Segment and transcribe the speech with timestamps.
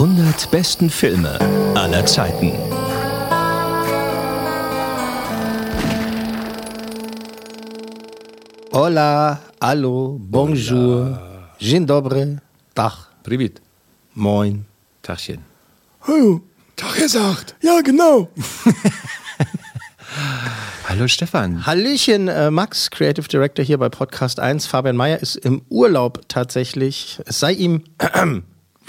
[0.00, 1.38] 100 besten Filme
[1.74, 2.52] aller Zeiten.
[8.72, 11.18] Hola, hallo, bonjour,
[11.60, 12.38] dzień dobry,
[12.74, 13.60] Tag, Privet.
[14.14, 14.64] moin.
[15.02, 15.44] Tachchen.
[16.00, 16.40] Hallo,
[16.76, 17.54] Tag gesagt.
[17.60, 18.30] Ja, genau.
[20.88, 21.66] Hallo Stefan.
[21.66, 24.66] Hallöchen, äh, Max, Creative Director hier bei Podcast 1.
[24.66, 27.20] Fabian Meyer ist im Urlaub tatsächlich.
[27.26, 27.84] Es sei ihm,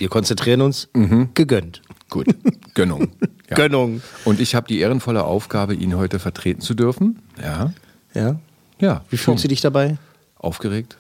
[0.02, 0.89] wir konzentrieren uns,
[1.35, 1.81] gegönnt.
[2.09, 2.27] Gut.
[2.73, 3.07] Gönnung.
[3.52, 3.57] Ja.
[3.57, 4.02] Gönnung.
[4.23, 7.19] Und ich habe die ehrenvolle Aufgabe, ihn heute vertreten zu dürfen.
[7.44, 7.73] Ja.
[8.13, 8.39] Ja.
[8.79, 9.03] Ja.
[9.09, 9.97] Wie fühlst du dich dabei?
[10.38, 10.95] Aufgeregt.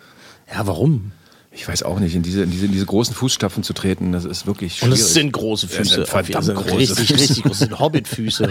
[0.53, 1.13] Ja, warum?
[1.53, 4.25] Ich weiß auch nicht, in diese, in diese, in diese großen Fußstapfen zu treten, das
[4.25, 4.99] ist wirklich Und schwierig.
[4.99, 5.93] es sind große Ja, Füße.
[5.95, 7.13] sind verdammt Also große richtig, Füße.
[7.13, 7.49] richtig große.
[7.49, 8.49] Das sind Hobbitfüße.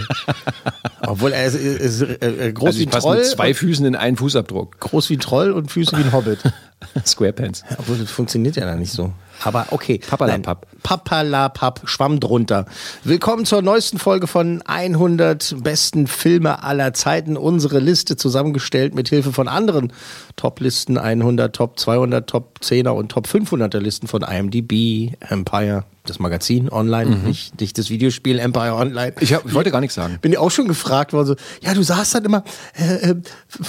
[1.01, 3.17] Obwohl er ist, ist äh, äh, groß Also wie ein Troll.
[3.17, 4.79] mit zwei Füßen in einen Fußabdruck.
[4.79, 6.39] groß wie ein Troll und Füße wie ein Hobbit.
[7.05, 7.63] Squarepants.
[7.77, 9.13] Obwohl, das funktioniert ja dann nicht so.
[9.43, 9.99] Aber okay.
[9.99, 10.67] Papperlapapp.
[10.71, 12.65] Nein, Papperlapapp, Schwamm drunter.
[13.03, 17.37] Willkommen zur neuesten Folge von 100 besten Filme aller Zeiten.
[17.37, 19.93] Unsere Liste zusammengestellt mit Hilfe von anderen
[20.35, 26.69] Top-Listen, 100, Top 200, Top 10er und Top 500er Listen von IMDb, Empire, das Magazin
[26.69, 29.13] online, nicht, nicht das Videospiel Empire Online.
[29.19, 30.17] Ich, hab, ich wollte gar nichts sagen.
[30.21, 32.43] Bin ich auch schon gefragt worden, so, ja, du sagst dann immer,
[32.75, 33.15] äh, äh,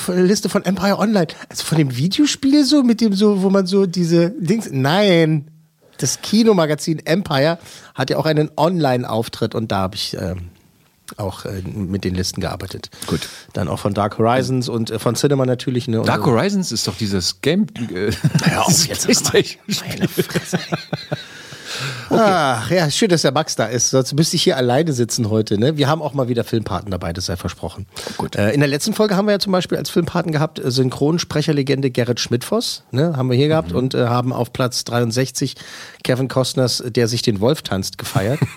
[0.09, 1.27] der Liste von Empire Online.
[1.49, 5.49] Also von dem Videospiel so, mit dem so, wo man so diese Dings, nein.
[6.03, 7.59] Das Kinomagazin Empire
[7.95, 10.51] hat ja auch einen Online-Auftritt und da habe ich ähm,
[11.17, 12.91] auch äh, mit den Listen gearbeitet.
[13.07, 13.29] Gut.
[13.53, 15.87] Dann auch von Dark Horizons und äh, von Cinema natürlich.
[15.87, 16.27] Ne, Dark.
[16.27, 17.67] Horizons ist doch dieses Game.
[17.95, 18.11] Äh,
[18.45, 20.59] Hör auf jetzt, Meine Fresse.
[22.11, 23.91] Ach ja, schön, dass der Max da ist.
[23.91, 25.59] Sonst müsste ich hier alleine sitzen heute.
[25.59, 25.77] Ne?
[25.77, 27.87] Wir haben auch mal wieder Filmpaten dabei, das sei versprochen.
[28.17, 28.37] Gut.
[28.37, 31.91] Äh, in der letzten Folge haben wir ja zum Beispiel als Filmpaten gehabt äh, Synchronsprecherlegende
[31.91, 32.85] Gerrit Schmidtfoss.
[32.91, 33.17] Ne?
[33.17, 35.57] Haben wir hier gehabt und äh, haben auf Platz 63
[36.05, 38.41] Kevin Costners Der sich den Wolf tanzt gefeiert.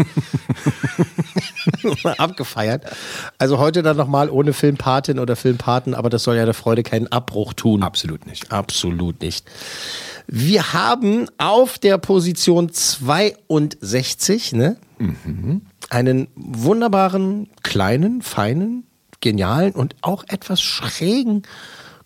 [2.18, 2.86] Abgefeiert.
[3.38, 7.08] Also heute dann nochmal ohne Filmpatin oder Filmpaten, aber das soll ja der Freude keinen
[7.08, 7.84] Abbruch tun.
[7.84, 8.52] Absolut nicht.
[8.52, 9.46] Absolut nicht.
[10.28, 14.78] Wir haben auf der Position 62 ne,
[15.90, 18.86] einen wunderbaren, kleinen, feinen,
[19.22, 21.44] genialen und auch etwas schrägen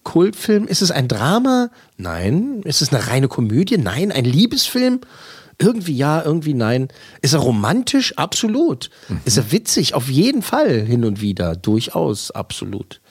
[0.03, 0.67] Kultfilm.
[0.67, 1.69] Ist es ein Drama?
[1.97, 2.61] Nein.
[2.63, 3.77] Ist es eine reine Komödie?
[3.77, 4.11] Nein.
[4.11, 5.01] Ein Liebesfilm?
[5.61, 6.87] Irgendwie ja, irgendwie nein.
[7.21, 8.17] Ist er romantisch?
[8.17, 8.89] Absolut.
[9.25, 9.93] Ist er witzig?
[9.93, 11.55] Auf jeden Fall hin und wieder.
[11.57, 13.01] Durchaus, absolut.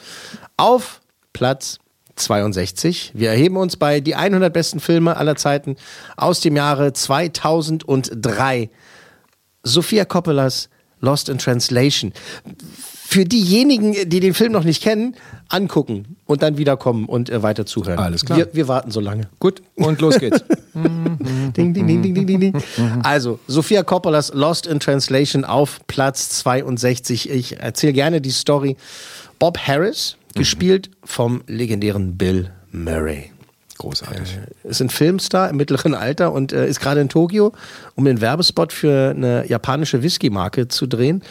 [0.57, 1.03] Auf
[1.35, 1.79] Platz
[2.19, 3.13] 62.
[3.15, 5.77] Wir erheben uns bei die 100 besten Filme aller Zeiten
[6.17, 8.71] aus dem Jahre 2003.
[9.63, 10.69] Sophia Coppolas
[11.01, 12.13] Lost in Translation.
[13.11, 15.17] Für diejenigen, die den Film noch nicht kennen,
[15.49, 17.99] angucken und dann wiederkommen und äh, weiter zuhören.
[17.99, 18.37] Alles klar.
[18.39, 19.29] Wir, wir warten so lange.
[19.39, 20.45] Gut, und los geht's.
[21.57, 22.63] Ding, ding, ding, ding, ding, ding, ding.
[23.03, 27.31] Also, Sophia Coppolas Lost in Translation auf Platz 62.
[27.31, 28.77] Ich erzähle gerne die Story.
[29.39, 33.31] Bob Harris, gespielt vom legendären Bill Murray.
[33.79, 34.39] Großartig.
[34.65, 37.53] Ist ein Filmstar im mittleren Alter und äh, ist gerade in Tokio,
[37.95, 41.23] um den Werbespot für eine japanische Whisky-Marke zu drehen.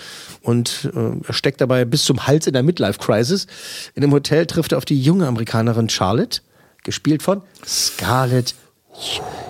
[0.41, 3.47] Und äh, er steckt dabei bis zum Hals in der Midlife-Crisis.
[3.95, 6.39] In dem Hotel trifft er auf die junge Amerikanerin Charlotte,
[6.83, 8.55] gespielt von Scarlett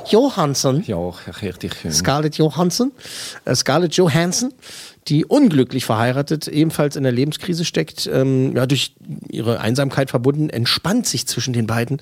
[0.09, 0.83] Johansson.
[0.87, 1.91] Ja, auch richtig schön.
[1.91, 2.91] Scarlett Johansson,
[3.45, 4.53] äh, Scarlett Johansson,
[5.07, 8.95] die unglücklich verheiratet, ebenfalls in der Lebenskrise steckt, ähm, ja, durch
[9.29, 12.01] ihre Einsamkeit verbunden, entspannt sich zwischen den beiden,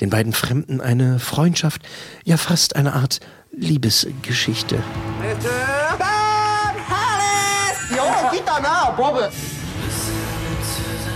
[0.00, 1.82] den beiden Fremden eine Freundschaft,
[2.24, 3.20] ja fast eine Art
[3.52, 4.82] Liebesgeschichte.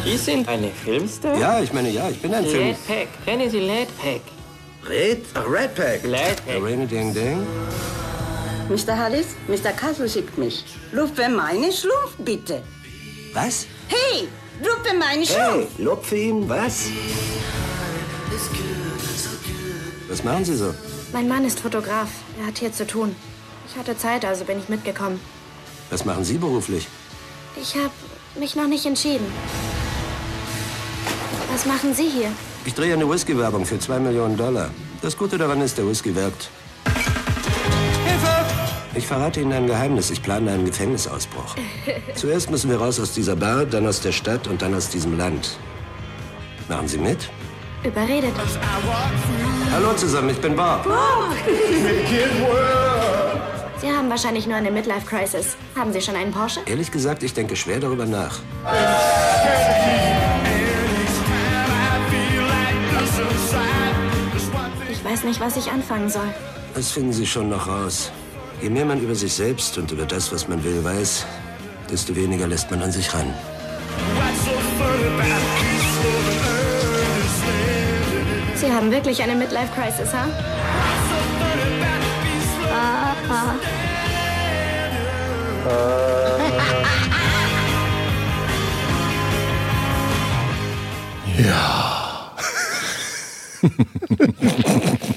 [0.05, 1.37] Sie sind eine Filmstar?
[1.37, 2.69] Ja, ich meine, ja, ich bin ein Film.
[2.69, 3.09] Ledpack.
[3.25, 4.21] Kennen Sie Ledpack?
[4.89, 6.05] Red, ach, Red Pack.
[6.05, 6.62] Ledpack.
[6.62, 7.44] Rainy Ding Ding.
[8.69, 8.97] Mr.
[8.99, 9.73] Hallis, Mr.
[9.73, 10.65] Castle schickt mich.
[10.93, 12.63] Lupfe meine Schlumpf, bitte.
[13.33, 13.67] Was?
[13.89, 14.29] Hey,
[14.63, 15.79] Lupfe meine Hey, Schlumpf.
[15.79, 16.87] Lupfe ihn, was?
[20.09, 20.75] Was machen Sie so?
[21.13, 22.09] Mein Mann ist Fotograf.
[22.41, 23.15] Er hat hier zu tun.
[23.71, 25.21] Ich hatte Zeit, also bin ich mitgekommen.
[25.91, 26.87] Was machen Sie beruflich?
[27.61, 27.91] Ich habe
[28.39, 29.27] mich noch nicht entschieden.
[31.53, 32.31] Was machen Sie hier?
[32.65, 34.71] Ich drehe eine Whisky-Werbung für zwei Millionen Dollar.
[35.03, 36.51] Das Gute daran ist, der Whisky wirkt.
[38.96, 40.10] Ich verrate Ihnen ein Geheimnis.
[40.10, 41.54] Ich plane einen Gefängnisausbruch.
[42.14, 45.19] Zuerst müssen wir raus aus dieser Bar, dann aus der Stadt und dann aus diesem
[45.19, 45.58] Land.
[46.69, 47.28] Machen Sie mit?
[47.84, 48.32] Überredet.
[49.70, 50.87] Hallo zusammen, ich bin Bob.
[53.78, 55.56] Sie haben wahrscheinlich nur eine Midlife-Crisis.
[55.76, 56.60] Haben Sie schon einen Porsche?
[56.64, 58.40] Ehrlich gesagt, ich denke schwer darüber nach.
[64.90, 66.34] Ich weiß nicht, was ich anfangen soll.
[66.75, 68.10] Das finden Sie schon noch raus.
[68.62, 71.26] Je mehr man über sich selbst und über das, was man will, weiß,
[71.91, 73.32] desto weniger lässt man an sich ran.
[78.55, 80.26] Sie haben wirklich eine Midlife-Crisis, ha?
[82.73, 83.55] Ah, ah.
[91.38, 92.32] Ja.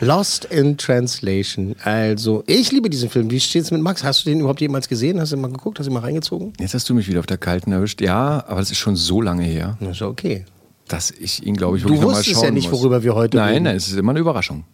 [0.00, 1.74] Lost in Translation.
[1.82, 3.30] Also, ich liebe diesen Film.
[3.30, 4.04] Wie steht's mit Max?
[4.04, 5.20] Hast du den überhaupt jemals gesehen?
[5.20, 5.78] Hast du mal geguckt?
[5.78, 6.52] Hast du mal reingezogen?
[6.60, 8.00] Jetzt hast du mich wieder auf der Kalten erwischt.
[8.00, 9.76] Ja, aber das ist schon so lange her.
[9.80, 10.44] Das ist okay.
[10.86, 12.80] Dass ich ihn, glaube ich, Du wirklich noch mal wusstest schauen ja nicht, muss.
[12.80, 13.64] worüber wir heute nein, reden.
[13.64, 14.64] Nein, es ist immer eine Überraschung.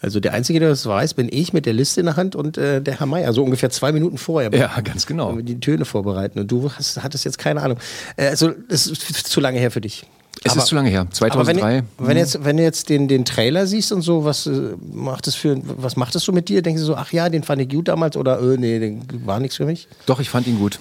[0.00, 2.58] Also der Einzige, der das weiß, bin ich mit der Liste in der Hand und
[2.58, 4.52] äh, der Herr Meier, so ungefähr zwei Minuten vorher.
[4.52, 5.30] Ja, ganz genau.
[5.30, 6.38] Wenn wir die Töne vorbereiten.
[6.38, 7.78] Und du hast, hattest jetzt keine Ahnung.
[8.16, 10.06] Äh, also es ist zu lange her für dich.
[10.44, 11.06] Es ist zu lange her.
[11.10, 11.62] 2003.
[11.62, 14.74] Aber wenn, wenn, jetzt, wenn du jetzt den, den Trailer siehst und so, was äh,
[14.92, 16.62] macht das für, was macht das so mit dir?
[16.62, 19.40] Denkst du so, ach ja, den fand ich gut damals oder äh, nee, den war
[19.40, 19.88] nichts für mich?
[20.06, 20.78] Doch, ich fand ihn gut.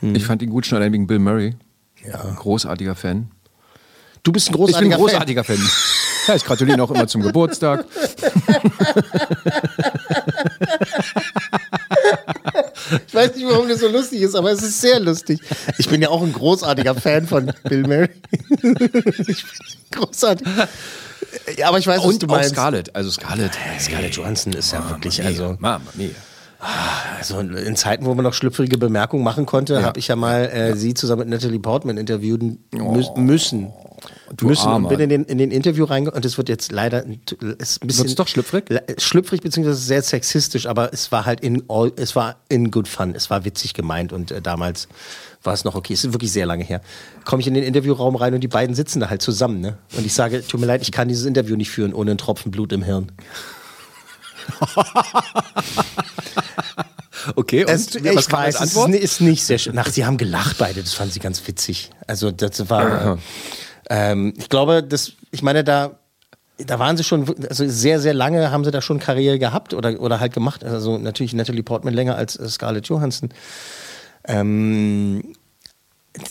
[0.00, 0.14] Hm.
[0.14, 1.56] Ich fand ihn gut, schon allein wegen Bill Murray.
[2.06, 2.18] Ja.
[2.36, 3.30] Großartiger Fan.
[4.22, 5.58] Du bist ein Ich bin großartiger, ein großartiger Fan.
[6.26, 7.86] Ja, ich gratuliere ihn auch immer zum Geburtstag.
[13.06, 15.40] Ich weiß nicht, warum das so lustig ist, aber es ist sehr lustig.
[15.78, 18.08] Ich bin ja auch ein großartiger Fan von Bill Murray.
[19.28, 19.44] ich bin
[19.90, 20.46] großartig.
[21.56, 22.50] Ja, aber ich weiß, was Und du auch meinst.
[22.50, 22.94] Scarlett.
[22.96, 23.52] Also Scarlett.
[23.80, 26.10] Scarlett Johansson ist ja wirklich, Mama also, mia, Mama mia.
[27.18, 29.82] also in Zeiten, wo man noch schlüpfrige Bemerkungen machen konnte, Ja.
[29.82, 33.72] habe ich ja mal äh, sie zusammen mit Natalie Portman interviewen mü müssen.
[34.36, 34.88] Du müssen und Armer.
[34.90, 37.20] bin in den, in den Interview reingegangen und es wird jetzt leider ein-
[37.58, 38.64] ist ein bisschen Wird's doch schlüpfrig?
[38.98, 43.14] Schlüpfrig beziehungsweise sehr sexistisch, aber es war halt in all, es war in good fun,
[43.14, 44.88] es war witzig gemeint und äh, damals
[45.42, 45.94] war es noch okay.
[45.94, 46.80] Es ist wirklich sehr lange her.
[47.24, 49.78] Komme ich in den Interviewraum rein und die beiden sitzen da halt zusammen, ne?
[49.96, 52.50] Und ich sage, tut mir leid, ich kann dieses Interview nicht führen ohne einen Tropfen
[52.50, 53.12] Blut im Hirn.
[57.34, 58.90] Okay, und Es, was ich kam weiß, als es ist, Antwort?
[58.90, 59.76] ni- ist nicht sehr schön.
[59.78, 61.90] Ach, sie haben gelacht beide, das fanden sie ganz witzig.
[62.06, 63.18] Also das war,
[63.88, 65.98] ähm, ich glaube, das, ich meine, da,
[66.58, 70.00] da waren sie schon, also sehr, sehr lange haben sie da schon Karriere gehabt oder,
[70.00, 70.64] oder halt gemacht.
[70.64, 73.30] Also natürlich Natalie Portman länger als äh, Scarlett Johansson.
[74.24, 75.34] Ähm,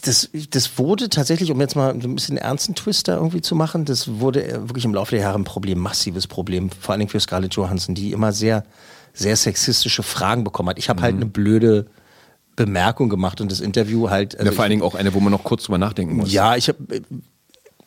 [0.04, 3.56] das, das wurde tatsächlich, um jetzt mal so ein bisschen ernsten Twist da irgendwie zu
[3.56, 7.00] machen, das wurde äh, wirklich im Laufe der Jahre ein Problem, massives Problem, vor allen
[7.00, 8.65] Dingen für Scarlett Johansson, die immer sehr,
[9.13, 10.77] sehr sexistische Fragen bekommen hat.
[10.77, 11.88] Ich habe halt eine blöde
[12.56, 14.38] Bemerkung gemacht und das Interview halt.
[14.38, 14.48] Mhm.
[14.48, 16.33] Ja, vor allen Dingen auch eine, wo man noch kurz drüber nachdenken muss.
[16.33, 16.77] Ja, ich habe.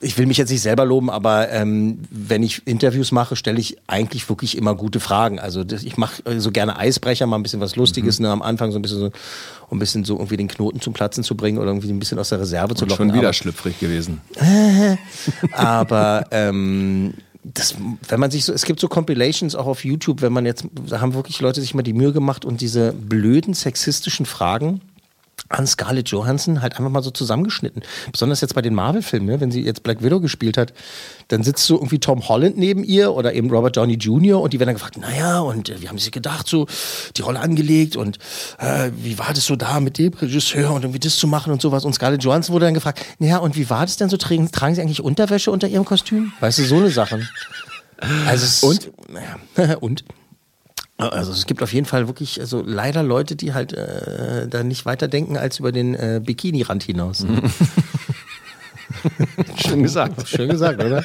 [0.03, 3.77] Ich will mich jetzt nicht selber loben, aber ähm, wenn ich Interviews mache, stelle ich
[3.87, 5.39] eigentlich wirklich immer gute Fragen.
[5.39, 8.25] Also das, ich mache äh, so gerne Eisbrecher, mal ein bisschen was Lustiges, Mhm.
[8.27, 9.11] ne, am Anfang so ein bisschen so,
[9.69, 12.19] um ein bisschen so irgendwie den Knoten zum Platzen zu bringen oder irgendwie ein bisschen
[12.19, 13.09] aus der Reserve zu Und locken.
[13.09, 14.23] schon wieder aber, schlüpfrig gewesen.
[15.53, 17.75] aber ähm, das,
[18.09, 21.01] wenn man sich so, es gibt so Compilations auch auf YouTube, wenn man jetzt, da
[21.01, 24.81] haben wirklich Leute sich mal die Mühe gemacht und diese blöden sexistischen Fragen
[25.49, 27.83] an Scarlett Johansson halt einfach mal so zusammengeschnitten.
[28.13, 29.41] Besonders jetzt bei den Marvel-Filmen, ne?
[29.41, 30.73] wenn sie jetzt Black Widow gespielt hat,
[31.29, 34.41] dann sitzt so irgendwie Tom Holland neben ihr oder eben Robert Downey Jr.
[34.41, 36.67] und die werden dann gefragt, naja, und äh, wie haben sie gedacht, so
[37.17, 38.19] die Rolle angelegt und
[38.59, 41.61] äh, wie war das so da mit dem Regisseur und irgendwie das zu machen und
[41.61, 41.85] sowas.
[41.85, 44.17] Und Scarlett Johansson wurde dann gefragt, naja, und wie war das denn so?
[44.17, 46.33] Tragen, tragen sie eigentlich Unterwäsche unter ihrem Kostüm?
[46.41, 47.29] Weißt du, so eine Sachen.
[48.27, 48.91] Also und?
[49.09, 50.05] Naja, und?
[51.09, 54.87] Also es gibt auf jeden Fall wirklich, also leider Leute, die halt äh, da nicht
[54.87, 57.25] weiterdenken als über den äh, Bikini-Rand hinaus.
[59.67, 60.29] Schön gesagt.
[60.29, 61.05] Schön gesagt, oder?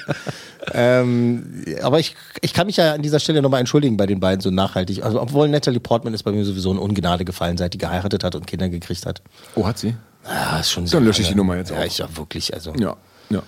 [0.73, 4.41] ähm, aber ich, ich kann mich ja an dieser Stelle nochmal entschuldigen bei den beiden
[4.41, 5.03] so nachhaltig.
[5.03, 8.35] Also obwohl Natalie Portman ist bei mir sowieso in Ungnade gefallen, seit die geheiratet hat
[8.35, 9.21] und Kinder gekriegt hat.
[9.55, 9.95] Oh, hat sie?
[10.27, 11.85] Ja, ist schon Dann lösche ich die Nummer jetzt ja, auch.
[11.85, 12.73] Ich ja wirklich, also.
[12.75, 12.95] Ja,
[13.29, 13.43] ja.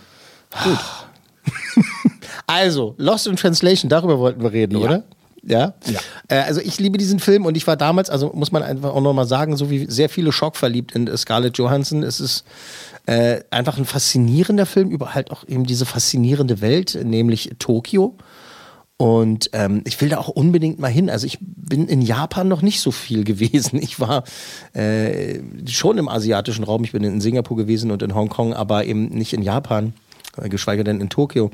[2.45, 5.03] Also, Lost in Translation, darüber wollten wir reden, oder?
[5.47, 5.73] Ja.
[5.85, 5.99] Ja.
[6.27, 9.01] Äh, also ich liebe diesen Film und ich war damals, also muss man einfach auch
[9.01, 12.03] nochmal sagen, so wie sehr viele schockverliebt in Scarlett Johansson.
[12.03, 12.43] Es ist
[13.05, 18.17] äh, einfach ein faszinierender Film über halt auch eben diese faszinierende Welt, nämlich Tokio.
[18.97, 21.09] Und ähm, ich will da auch unbedingt mal hin.
[21.09, 23.81] Also ich bin in Japan noch nicht so viel gewesen.
[23.81, 24.23] Ich war
[24.73, 26.83] äh, schon im asiatischen Raum.
[26.83, 29.93] Ich bin in Singapur gewesen und in Hongkong, aber eben nicht in Japan,
[30.35, 31.51] äh, geschweige denn in Tokio.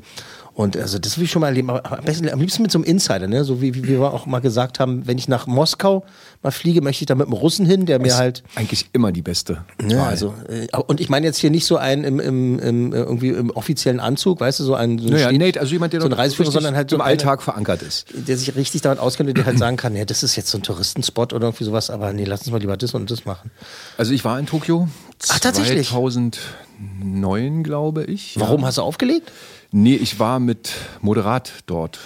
[0.54, 2.84] Und also das will ich schon mal erleben, am, besten, am liebsten mit so einem
[2.84, 3.42] Insider, ne?
[3.42, 6.04] So wie, wie wir auch mal gesagt haben, wenn ich nach Moskau
[6.44, 8.44] mal fliege, möchte ich da mit einem Russen hin, der mir Ist halt.
[8.54, 9.64] Eigentlich immer die beste.
[9.84, 12.98] Ja, also, äh, und ich meine jetzt hier nicht so einen im, im, im, äh,
[12.98, 16.06] irgendwie im offiziellen Anzug, weißt du, so ein, so Naja, nee, also jemand, der so
[16.06, 18.06] ein Reiseführer, sondern halt so im einer, Alltag verankert ist.
[18.14, 20.58] der sich richtig damit auskennt und der halt sagen kann, ja, das ist jetzt so
[20.58, 23.50] ein Touristenspot oder irgendwie sowas, aber nee, lass uns mal lieber das und das machen.
[23.98, 24.86] Also ich war in Tokio
[25.30, 25.88] Ach, tatsächlich?
[25.88, 28.38] 2009, glaube ich.
[28.38, 29.32] Warum hast du aufgelegt?
[29.76, 31.98] Nee, ich war mit Moderat dort.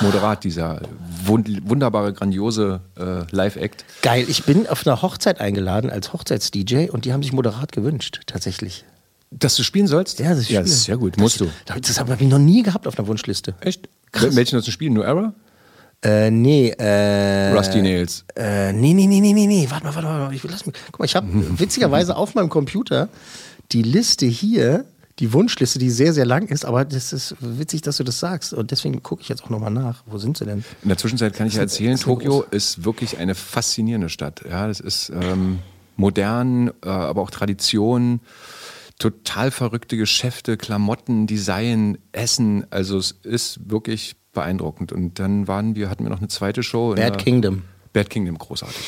[0.00, 0.80] Moderat, dieser
[1.26, 3.84] wund wunderbare, grandiose äh, Live-Act.
[4.00, 8.22] Geil, ich bin auf einer Hochzeit eingeladen als Hochzeits-DJ und die haben sich moderat gewünscht,
[8.26, 8.86] tatsächlich.
[9.30, 10.20] Dass du spielen sollst?
[10.20, 10.74] Ja, das ist ja, spielen.
[10.74, 11.18] sehr gut.
[11.18, 11.50] Musst du.
[11.66, 13.56] Das, das habe ich noch nie gehabt auf einer Wunschliste.
[13.60, 13.90] Echt?
[14.10, 14.34] Krass.
[14.34, 14.94] Welchen hast du spielen?
[14.94, 15.34] New Era?
[16.02, 17.52] Äh, nee, äh.
[17.52, 18.24] Rusty Nails.
[18.34, 19.66] Äh, nee, nee, nee, nee, nee, nee.
[19.68, 20.18] Warte mal, warte mal.
[20.18, 20.34] warte mal.
[20.34, 20.76] Ich, lass mich.
[20.86, 21.28] Guck mal, ich habe
[21.58, 23.10] witzigerweise auf meinem Computer
[23.72, 24.86] die Liste hier,
[25.22, 28.52] die Wunschliste, die sehr, sehr lang ist, aber das ist witzig, dass du das sagst.
[28.52, 30.02] Und deswegen gucke ich jetzt auch nochmal nach.
[30.06, 30.64] Wo sind sie denn?
[30.82, 34.42] In der Zwischenzeit kann ich ist- erzählen, ist Tokio große- ist wirklich eine faszinierende Stadt.
[34.46, 35.60] Ja, das ist ähm,
[35.96, 38.20] modern, äh, aber auch Tradition,
[38.98, 42.66] total verrückte Geschäfte, Klamotten, Design, Essen.
[42.70, 44.92] Also es ist wirklich beeindruckend.
[44.92, 46.90] Und dann waren wir, hatten wir noch eine zweite Show.
[46.90, 47.62] in Bad der- Kingdom.
[47.92, 48.82] Bad Kingdom, großartig.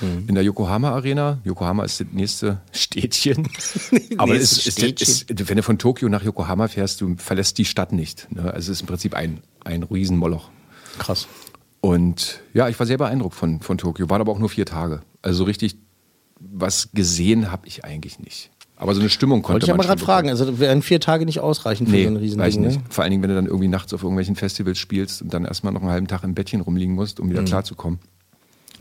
[0.00, 1.38] In der Yokohama Arena.
[1.44, 3.48] Yokohama ist das nächste Städtchen.
[4.18, 7.58] Aber es ist, Nächste ist, ist, wenn du von Tokio nach Yokohama fährst, du verlässt
[7.58, 8.26] die Stadt nicht.
[8.30, 8.42] Ne?
[8.44, 10.50] Also es ist im Prinzip ein, ein Riesenmoloch.
[10.98, 11.26] Krass.
[11.80, 14.08] Und ja, ich war sehr beeindruckt von, von Tokio.
[14.10, 15.02] Waren aber auch nur vier Tage.
[15.22, 15.76] Also so richtig
[16.40, 18.50] was gesehen habe ich eigentlich nicht.
[18.76, 20.28] Aber so eine Stimmung konnte Wollte ich man aber gerade fragen.
[20.28, 22.78] Also wären vier Tage nicht ausreichend für Nee, so ein riesen weiß ich Ding, nicht.
[22.78, 22.84] ne?
[22.90, 25.72] Vor allen Dingen, wenn du dann irgendwie nachts auf irgendwelchen Festivals spielst und dann erstmal
[25.72, 27.46] noch einen halben Tag im Bettchen rumliegen musst, um wieder Mhm.
[27.46, 28.00] klarzukommen.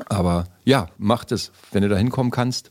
[0.08, 1.52] Aber ja, macht es.
[1.72, 2.70] Wenn du da hinkommen kannst,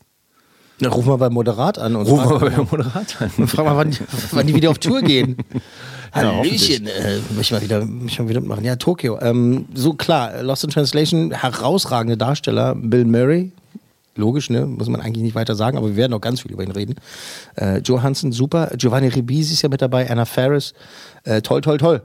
[0.79, 3.31] Na, ruf mal bei Moderat an und ruf mal beim Moderat an.
[3.37, 3.99] und frag mal, wann die,
[4.31, 5.37] wann die wieder auf Tour gehen.
[6.15, 8.63] Ja, Hallöchen, äh, möchte mal wieder, möchte mal wieder machen.
[8.63, 9.19] Ja, Tokio.
[9.19, 13.51] Ähm, so klar, Lost in Translation, herausragende Darsteller, Bill Murray.
[14.15, 14.67] Logisch, ne?
[14.67, 16.97] Muss man eigentlich nicht weiter sagen, aber wir werden noch ganz viel über ihn reden.
[17.55, 18.69] Äh, Johansson, super.
[18.77, 20.75] Giovanni Ribisi ist ja mit dabei, Anna Faris.
[21.23, 22.03] Äh, toll, toll, toll.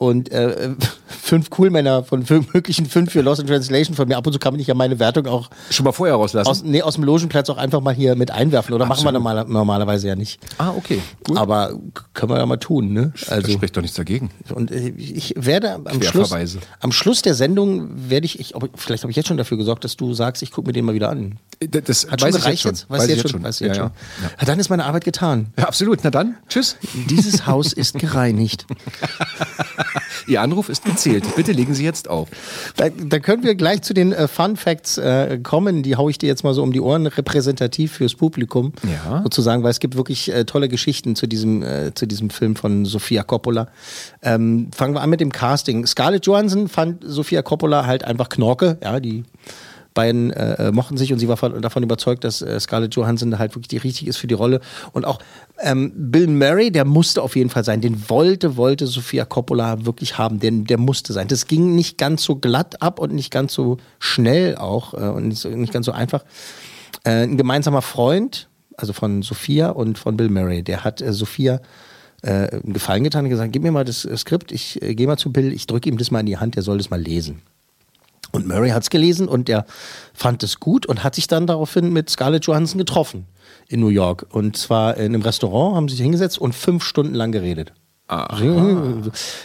[0.00, 0.70] Und äh,
[1.08, 4.16] fünf Coolmänner von fünf, möglichen fünf für Lost in Translation von mir.
[4.16, 6.48] Ab und zu kann man nicht ja meine Wertung auch Schon mal vorher rauslassen.
[6.48, 8.74] aus, nee, aus dem Logenplatz auch einfach mal hier mit einwerfen.
[8.74, 9.24] Oder machen wir Absolut.
[9.24, 10.38] normal, normalerweise ja nicht.
[10.58, 11.02] ah, okay.
[11.24, 11.36] Gut.
[11.36, 11.72] Aber
[12.14, 13.12] können wir ja mal tun, ne?
[13.28, 14.30] Also, spricht doch nichts dagegen.
[14.54, 16.32] und äh, ich werde am Schluss,
[16.78, 19.82] am Schluss der Sendung werde ich, ich ob, vielleicht habe ich jetzt schon dafür gesorgt,
[19.82, 21.40] dass du sagst, ich gucke mir den mal wieder an.
[21.58, 22.80] Das, das Hat schon weiß ich gereicht jetzt jetzt?
[22.82, 22.90] schon.
[22.90, 23.42] Weißt du Weiß jetzt ich schon?
[23.42, 23.92] Weißt du jetzt ja, schon?
[24.22, 24.30] Ja.
[24.38, 25.48] Ja, dann ist meine Arbeit getan.
[25.58, 25.98] ja, absolut.
[26.04, 26.76] Na dann, tschüss.
[27.10, 28.64] Dieses Haus ist gereinigt.
[30.26, 31.24] Ihr Anruf ist gezählt.
[31.36, 32.28] Bitte legen Sie jetzt auf.
[32.76, 35.82] Da, da können wir gleich zu den äh, Fun Facts äh, kommen.
[35.82, 38.72] Die haue ich dir jetzt mal so um die Ohren, repräsentativ fürs Publikum.
[38.82, 39.22] Ja.
[39.22, 42.84] Sozusagen, weil es gibt wirklich äh, tolle Geschichten zu diesem, äh, zu diesem Film von
[42.84, 43.68] Sofia Coppola.
[44.22, 45.86] Ähm, fangen wir an mit dem Casting.
[45.86, 48.78] Scarlett Johansson fand Sofia Coppola halt einfach Knorke.
[48.82, 49.24] Ja, die
[49.98, 53.56] beiden äh, mochten sich und sie war von, davon überzeugt, dass äh, Scarlett Johansson halt
[53.56, 54.60] wirklich die richtig ist für die Rolle.
[54.92, 55.18] Und auch
[55.58, 57.80] ähm, Bill Murray, der musste auf jeden Fall sein.
[57.80, 60.38] Den wollte, wollte Sofia Coppola wirklich haben.
[60.38, 61.26] Den, der musste sein.
[61.26, 65.26] Das ging nicht ganz so glatt ab und nicht ganz so schnell auch äh, und
[65.26, 66.24] nicht, nicht ganz so einfach.
[67.02, 71.60] Äh, ein gemeinsamer Freund, also von Sophia und von Bill Murray, der hat äh, Sophia
[72.22, 75.08] äh, einen Gefallen getan und gesagt, gib mir mal das äh, Skript, ich äh, gehe
[75.08, 77.00] mal zu Bill, ich drücke ihm das mal in die Hand, der soll das mal
[77.00, 77.42] lesen.
[78.32, 79.64] Und Murray hat es gelesen und der
[80.12, 83.26] fand es gut und hat sich dann daraufhin mit Scarlett Johansson getroffen
[83.68, 84.26] in New York.
[84.30, 87.72] Und zwar in einem Restaurant, haben sie sich hingesetzt und fünf Stunden lang geredet.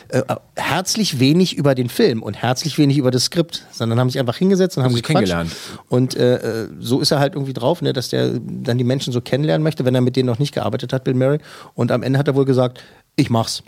[0.10, 4.10] Äh, äh, herzlich wenig über den Film und herzlich wenig über das Skript, sondern haben
[4.10, 5.52] sich einfach hingesetzt und haben sich kennengelernt.
[5.90, 9.12] Und äh, äh, so ist er halt irgendwie drauf, ne, dass der dann die Menschen
[9.12, 11.40] so kennenlernen möchte, wenn er mit denen noch nicht gearbeitet hat, Bill Murray.
[11.74, 12.82] Und am Ende hat er wohl gesagt,
[13.18, 13.64] ich mach's.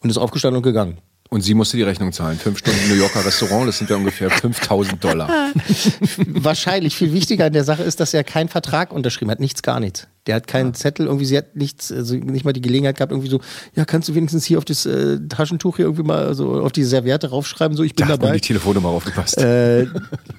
[0.00, 0.98] Und ist aufgestanden und gegangen.
[1.28, 2.38] Und sie musste die Rechnung zahlen.
[2.38, 5.28] Fünf Stunden New Yorker Restaurant, das sind ja ungefähr 5000 Dollar.
[6.26, 9.80] Wahrscheinlich viel wichtiger an der Sache ist, dass er keinen Vertrag unterschrieben hat, nichts, gar
[9.80, 10.06] nichts.
[10.26, 13.30] Der hat keinen Zettel, irgendwie, sie hat nichts, also nicht mal die Gelegenheit gehabt, irgendwie
[13.30, 13.40] so,
[13.74, 16.84] ja, kannst du wenigstens hier auf das äh, Taschentuch hier irgendwie mal so auf die
[16.84, 18.32] Serviette raufschreiben, so ich bin Da dabei.
[18.34, 19.38] die Telefonnummer aufgepasst.
[19.38, 19.82] Äh,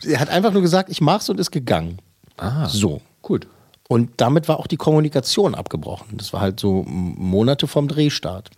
[0.06, 2.00] er hat einfach nur gesagt, ich mach's und ist gegangen.
[2.38, 3.02] ah, So.
[3.22, 3.48] gut.
[3.90, 6.18] Und damit war auch die Kommunikation abgebrochen.
[6.18, 8.50] Das war halt so Monate vom Drehstart.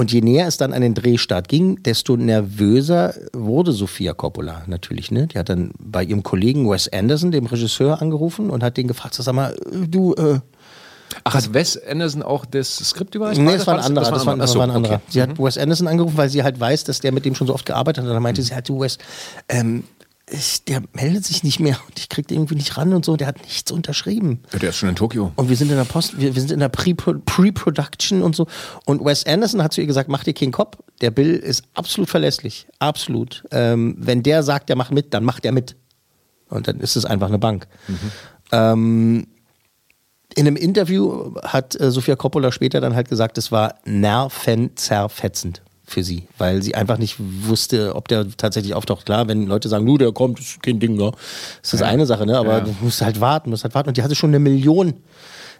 [0.00, 5.10] Und je näher es dann an den Drehstart ging, desto nervöser wurde Sophia Coppola natürlich.
[5.10, 5.26] Ne?
[5.26, 9.12] Die hat dann bei ihrem Kollegen Wes Anderson, dem Regisseur, angerufen und hat den gefragt,
[9.12, 10.40] so, sag mal, du, äh,
[11.24, 14.10] Ach, hat Wes Anderson auch das Skript über Nee, das war ein anderer.
[14.10, 14.94] Das war, das war ein anderer.
[14.94, 15.04] okay.
[15.10, 17.52] Sie hat Wes Anderson angerufen, weil sie halt weiß, dass der mit dem schon so
[17.52, 18.08] oft gearbeitet hat.
[18.08, 18.96] Und dann meinte sie halt, du Wes,
[19.50, 19.84] ähm,
[20.30, 23.16] ich, der meldet sich nicht mehr und ich krieg den irgendwie nicht ran und so.
[23.16, 24.42] Der hat nichts unterschrieben.
[24.52, 25.32] Ja, der ist schon in Tokio.
[25.36, 28.46] Und wir sind in der Post, wir, wir sind in der Pre- Pre-Production und so.
[28.84, 30.78] Und Wes Anderson hat zu ihr gesagt, mach dir keinen Kopf.
[31.00, 32.66] Der Bill ist absolut verlässlich.
[32.78, 33.44] Absolut.
[33.50, 35.76] Ähm, wenn der sagt, der macht mit, dann macht er mit.
[36.48, 37.66] Und dann ist es einfach eine Bank.
[38.52, 39.26] Ähm,
[40.34, 46.04] in einem Interview hat äh, Sofia Coppola später dann halt gesagt, es war nervenzerfetzend für
[46.04, 49.06] sie, weil sie einfach nicht wusste, ob der tatsächlich auftaucht.
[49.06, 51.10] Klar, wenn Leute sagen, du, der kommt, ist kein Ding, ne?
[51.62, 51.86] Das ist Ja.
[51.86, 52.38] eine Sache, ne?
[52.38, 52.60] Aber Ja.
[52.60, 53.88] du musst halt warten, musst halt warten.
[53.88, 54.94] Und die hatte schon eine Million,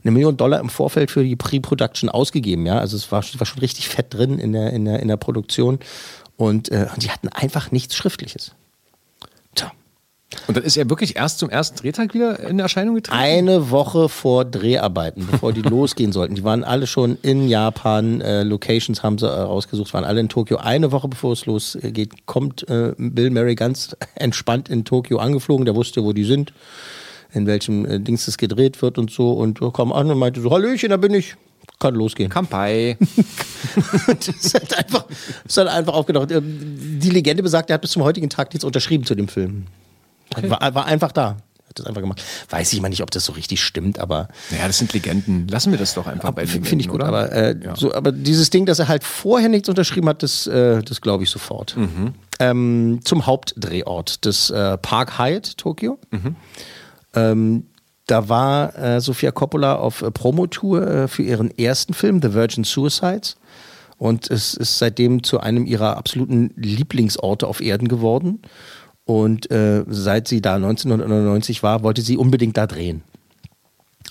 [0.04, 2.78] eine Million Dollar im Vorfeld für die Pre-Production ausgegeben, ja.
[2.78, 5.80] Also es war, war schon richtig fett drin in der, in der, in der Produktion.
[6.36, 8.52] Und, äh, und die hatten einfach nichts Schriftliches.
[9.56, 9.72] Tja.
[10.46, 13.18] Und dann ist er wirklich erst zum ersten Drehtag wieder in Erscheinung getreten?
[13.18, 16.36] Eine Woche vor Dreharbeiten, bevor die losgehen sollten.
[16.36, 20.28] Die waren alle schon in Japan, äh, Locations haben sie äh, rausgesucht, waren alle in
[20.28, 20.58] Tokio.
[20.58, 25.64] Eine Woche bevor es losgeht, kommt äh, Bill Murray ganz entspannt in Tokio angeflogen.
[25.64, 26.52] Der wusste, wo die sind,
[27.32, 29.32] in welchem äh, Dings es gedreht wird und so.
[29.32, 31.34] Und kam an und meinte so, Hallöchen, da bin ich.
[31.80, 32.30] Kann losgehen.
[32.30, 32.98] Kampai.
[34.06, 35.06] das ist halt einfach,
[35.44, 36.30] ist halt einfach aufgedacht.
[36.30, 39.66] Ähm, Die Legende besagt, er hat bis zum heutigen Tag nichts unterschrieben zu dem Film.
[40.42, 41.36] War, war einfach da.
[41.68, 42.20] Hat das einfach gemacht.
[42.48, 45.46] Weiß ich mal nicht, ob das so richtig stimmt, aber Naja, das sind Legenden.
[45.46, 46.96] Lassen wir das doch einfach bei Legenden, finde ich gut.
[47.00, 47.06] oder?
[47.06, 47.76] Aber, äh, Ja.
[47.76, 51.22] so, aber dieses Ding, dass er halt vorher nichts unterschrieben hat, das, äh, das glaube
[51.22, 51.76] ich sofort.
[52.40, 55.98] Ähm, zum Hauptdrehort des äh, Park Hyatt Tokio.
[57.14, 57.66] Ähm,
[58.06, 62.64] da war äh, Sofia Coppola auf äh, Promotour äh, für ihren ersten Film, The Virgin
[62.64, 63.36] Suicides.
[63.98, 68.40] Und es ist seitdem zu einem ihrer absoluten Lieblingsorte auf Erden geworden.
[69.04, 73.02] Und äh, seit sie da 1999 war, wollte sie unbedingt da drehen.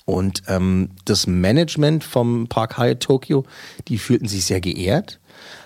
[0.05, 3.45] Und ähm, das Management vom Park Hyatt Tokyo,
[3.87, 5.19] die fühlten sich sehr geehrt,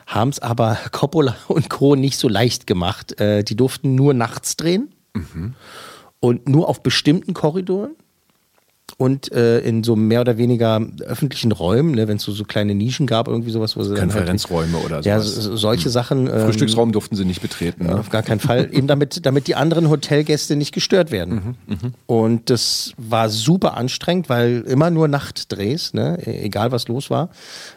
[0.06, 1.96] haben es aber Coppola und Co.
[1.96, 3.20] nicht so leicht gemacht.
[3.20, 4.94] Äh, die durften nur nachts drehen
[6.20, 7.96] und nur auf bestimmten Korridoren
[8.98, 12.76] und äh, in so mehr oder weniger öffentlichen Räumen, ne, wenn es so, so kleine
[12.76, 15.36] Nischen gab, irgendwie sowas, wo sie halt- Konferenzräume oder Ja, sowas.
[15.46, 16.28] so- solche Sachen.
[16.28, 17.86] ähm, Frühstücksraum durften sie nicht betreten.
[17.88, 17.98] Ne?
[17.98, 18.70] auf gar keinen Fall.
[18.72, 21.56] Eben damit, damit die anderen Hotelgäste nicht gestört werden.
[22.06, 26.20] Und das war super anstrengend, weil immer nur Nachtdrehs, ne?
[26.24, 27.30] e- egal was los war.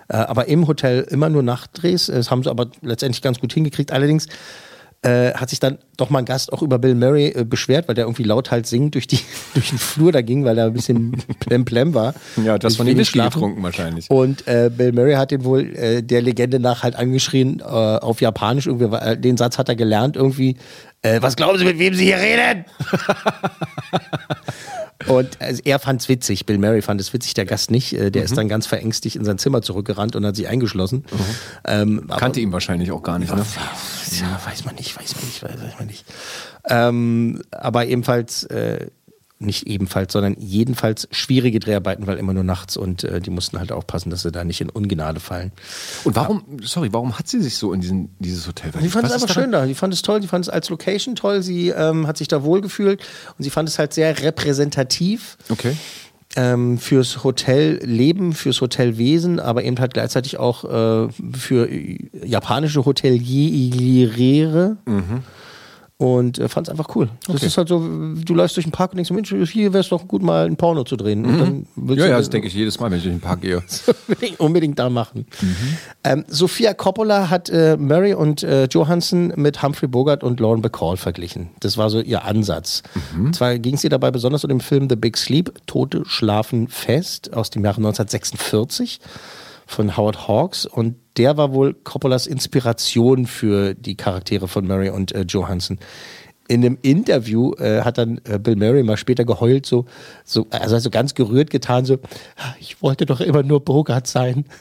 [0.08, 2.06] Äh, aber im Hotel immer nur Nachtdrehs.
[2.06, 3.90] Das haben sie aber letztendlich ganz gut hingekriegt.
[3.92, 4.26] Allerdings
[5.06, 7.94] äh, hat sich dann doch mal ein Gast auch über Bill Murray äh, beschwert, weil
[7.94, 9.20] der irgendwie lauthals singend durch, die,
[9.54, 12.14] durch den Flur da ging, weil er ein bisschen plemplem war.
[12.42, 13.34] Ja, das von Whisky schlafen.
[13.34, 14.10] getrunken wahrscheinlich.
[14.10, 18.20] Und äh, Bill Murray hat den wohl äh, der Legende nach halt angeschrien äh, auf
[18.20, 18.66] Japanisch.
[18.66, 20.56] Irgendwie, den Satz hat er gelernt irgendwie.
[21.20, 22.64] Was glauben Sie, mit wem Sie hier reden?
[25.08, 26.46] Und also, er fand es witzig.
[26.46, 27.92] Bill Murray fand es witzig, der Gast nicht.
[27.92, 31.04] Äh, der ist dann ganz verängstigt in sein Zimmer zurückgerannt und hat sich eingeschlossen.
[31.66, 33.34] Ähm, aber- Kannte ihn wahrscheinlich auch gar nicht.
[33.34, 33.44] Ne?
[34.20, 36.04] ja, weiß man nicht, weiß man nicht, weiß, weiß man nicht.
[36.68, 38.86] Ähm, aber ebenfalls, äh,
[39.38, 43.70] nicht ebenfalls, sondern jedenfalls schwierige Dreharbeiten, weil immer nur nachts und äh, die mussten halt
[43.70, 45.52] aufpassen, dass sie da nicht in Ungnade fallen.
[46.04, 49.12] Und warum, sorry, warum hat sie sich so in diesen, dieses Hotel Die fand es
[49.12, 49.66] einfach schön da.
[49.66, 50.20] Die fand es toll.
[50.20, 51.42] Die fand es als Location toll.
[51.42, 53.02] Sie ähm, hat sich da wohlgefühlt
[53.36, 55.36] und sie fand es halt sehr repräsentativ.
[55.50, 55.76] Okay.
[56.34, 64.76] Ähm, fürs Hotelleben, fürs Hotelwesen, aber eben halt gleichzeitig auch äh, für äh, japanische Hoteliere.
[65.98, 67.08] Und äh, fand es einfach cool.
[67.26, 67.46] Das Okay.
[67.46, 70.06] ist halt so, du läufst durch den Park und denkst, Mensch, hier wäre es doch
[70.06, 71.66] gut, mal ein Porno zu drehen.
[71.74, 73.62] Willst Ja, ja, das denke ich jedes Mal, wenn ich durch den Park gehe.
[74.06, 75.26] unbedingt, unbedingt da machen.
[76.04, 80.98] Ähm, Sophia Coppola hat äh, Murray und äh, Johansson mit Humphrey Bogart und Lauren Bacall
[80.98, 81.48] verglichen.
[81.60, 82.82] Das war so ihr Ansatz.
[83.32, 87.32] Zwar ging es ihr dabei besonders um den Film The Big Sleep, Tote schlafen fest
[87.32, 89.00] aus dem Jahre 1946
[89.66, 95.12] von Howard Hawks und der war wohl Coppolas Inspiration für die Charaktere von Murray und
[95.12, 95.78] äh, Johansson.
[96.48, 99.86] In einem Interview äh, hat dann äh, Bill Murray mal später geheult, so,
[100.24, 101.94] so, also hat so ganz gerührt getan, so,
[102.36, 104.44] "Ah, ich wollte doch immer nur Bogart sein.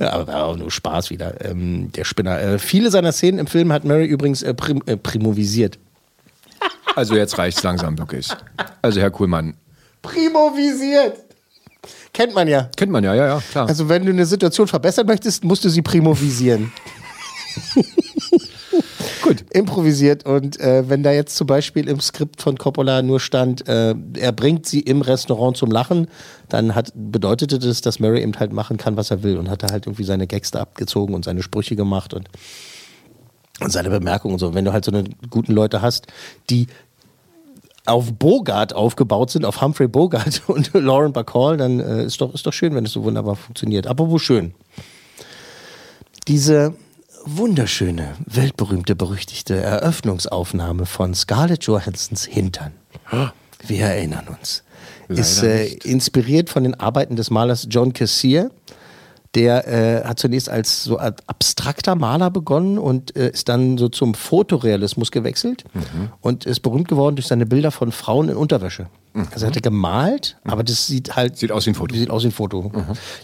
[0.00, 2.40] Ja, aber war auch nur Spaß wieder, ähm, der Spinner.
[2.40, 5.78] Äh, viele seiner Szenen im Film hat Murray übrigens äh, prim äh, primovisiert.
[6.94, 8.30] Also jetzt reicht's langsam wirklich.
[8.80, 9.54] Also Herr Kuhlmann,
[10.00, 11.25] Primovisiert!
[12.16, 12.70] Kennt man ja.
[12.74, 13.68] kennt man ja, ja, ja, klar.
[13.68, 16.72] Also wenn du eine Situation verbessern möchtest, musst du sie primovisieren.
[19.22, 19.44] Gut.
[19.52, 20.24] Improvisiert.
[20.24, 24.32] Und äh, wenn da jetzt zum Beispiel im Skript von Coppola nur stand, äh, er
[24.32, 26.06] bringt sie im Restaurant zum Lachen,
[26.48, 29.36] dann hat, bedeutete das, dass Murray eben halt machen kann, was er will.
[29.36, 32.30] Und hat er halt irgendwie seine Gags da abgezogen und seine Sprüche gemacht und,
[33.60, 34.54] und seine Bemerkungen und so.
[34.54, 36.06] Wenn du halt so eine guten Leute hast,
[36.48, 36.66] die
[37.86, 42.46] auf Bogart aufgebaut sind, auf Humphrey Bogart und Lauren Bacall, dann äh, ist, doch, ist
[42.46, 43.86] doch schön, wenn es so wunderbar funktioniert.
[43.86, 44.54] Apropos schön.
[46.28, 46.74] Diese
[47.24, 52.72] wunderschöne, weltberühmte, berüchtigte Eröffnungsaufnahme von Scarlett Johansons Hintern.
[53.66, 54.62] Wir erinnern uns.
[55.08, 58.50] Leider ist äh, inspiriert von den Arbeiten des Malers John Cassier.
[59.36, 63.88] Der äh, hat zunächst als so ab- abstrakter Maler begonnen und äh, ist dann so
[63.88, 66.08] zum Fotorealismus gewechselt Mhm.
[66.22, 68.86] und ist berühmt geworden durch seine Bilder von Frauen in Unterwäsche.
[69.32, 71.36] Also er hat er gemalt, aber das sieht halt Mhm.
[71.36, 71.94] Sieht aus wie ein Foto.
[71.94, 71.98] Mhm.
[72.00, 72.72] Sieht aus wie ein Foto.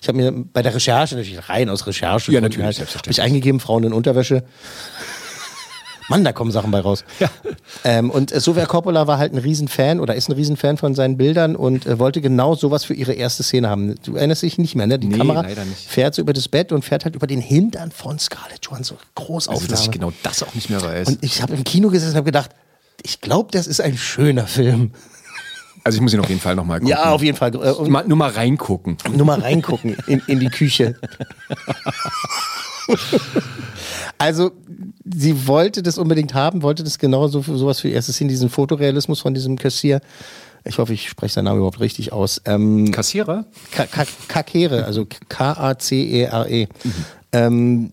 [0.00, 3.58] Ich habe mir bei der Recherche natürlich rein aus Recherche Ja, natürlich, halt, ich eingegeben
[3.60, 4.44] Frauen in Unterwäsche.
[6.08, 7.04] Mann, da kommen Sachen bei raus.
[7.84, 11.16] Ähm, und äh, Sofia Coppola war halt ein Riesenfan oder ist ein Riesenfan von seinen
[11.16, 13.94] Bildern und äh, wollte genau sowas für ihre erste Szene haben.
[14.04, 14.98] Du erinnerst dich nicht mehr, ne?
[14.98, 15.44] Die Nee, Kamera
[15.88, 18.96] fährt so über das Bett und fährt halt über den Hintern von Scarlett Johansson.
[19.14, 19.60] Großaufnahme.
[19.62, 21.08] Also, dass ich genau das auch nicht mehr weiß.
[21.08, 22.50] und ich habe im Kino gesessen und habe gedacht,
[23.02, 24.92] ich glaube, das ist ein schöner Film.
[25.84, 26.90] also ich muss ihn auf jeden Fall nochmal gucken.
[26.90, 27.54] Ja, auf jeden Fall.
[27.56, 28.96] Und nur mal reingucken.
[29.14, 30.96] nur mal reingucken in, in die Küche.
[34.18, 34.52] Also,
[35.04, 38.48] sie wollte das unbedingt haben, wollte das genau so sowas für ihr erstes in diesen
[38.48, 40.00] Fotorealismus von diesem Kassier.
[40.64, 42.40] Ich hoffe, ich spreche seinen Namen überhaupt richtig aus.
[42.44, 43.46] Ähm, Kassierer?
[43.72, 46.68] Ka- Ka- Kakere, also K-A-C-E-R-E.
[47.32, 47.92] Ähm,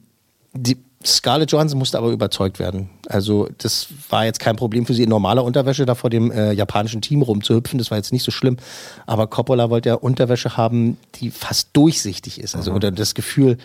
[0.54, 2.90] die Scarlett Johansson musste aber überzeugt werden.
[3.08, 6.52] Also das war jetzt kein Problem für sie in normaler Unterwäsche da vor dem äh,
[6.52, 7.78] japanischen Team rumzuhüpfen.
[7.80, 8.58] Das war jetzt nicht so schlimm.
[9.06, 12.54] Aber Coppola wollte ja Unterwäsche haben, die fast durchsichtig ist.
[12.56, 13.58] Also oder das Gefühl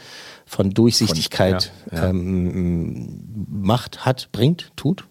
[0.47, 2.11] von Durchsichtigkeit Von- ja, ja.
[2.11, 5.05] Ähm, macht, hat, bringt, tut.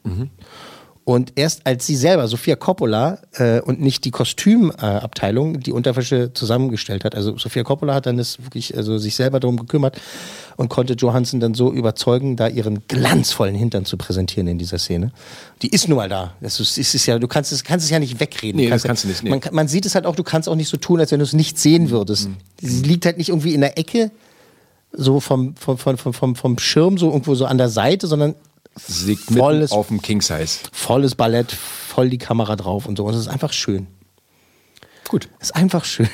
[1.05, 7.03] Und erst als sie selber, Sophia Coppola, äh, und nicht die Kostümabteilung, die Unterwäsche zusammengestellt
[7.03, 7.13] hat.
[7.13, 9.99] Also Sophia Coppola hat dann das wirklich, also sich selber darum gekümmert
[10.55, 15.11] und konnte Johansson dann so überzeugen, da ihren glanzvollen Hintern zu präsentieren in dieser Szene.
[15.61, 16.35] Die ist nun mal da.
[16.39, 18.57] Das ist, ist es ja, du kannst es, kannst es ja nicht wegreden.
[18.57, 19.29] Nee, Du das kannst du nicht, nee.
[19.29, 21.25] Man, man sieht es halt auch, du kannst auch nicht so tun, als wenn du
[21.25, 22.29] es nicht sehen würdest.
[22.29, 22.37] Mhm.
[22.61, 24.11] Sie liegt halt nicht irgendwie in der Ecke,
[24.93, 28.35] so vom, vom, vom, vom, vom Schirm, so irgendwo so an der Seite, sondern
[28.75, 30.59] Sie liegt Volles- auf dem King Size.
[30.71, 33.05] volles Ballett, voll die Kamera drauf und so.
[33.05, 33.87] Und es ist einfach schön.
[35.07, 35.29] Gut.
[35.39, 36.09] Es ist einfach schön.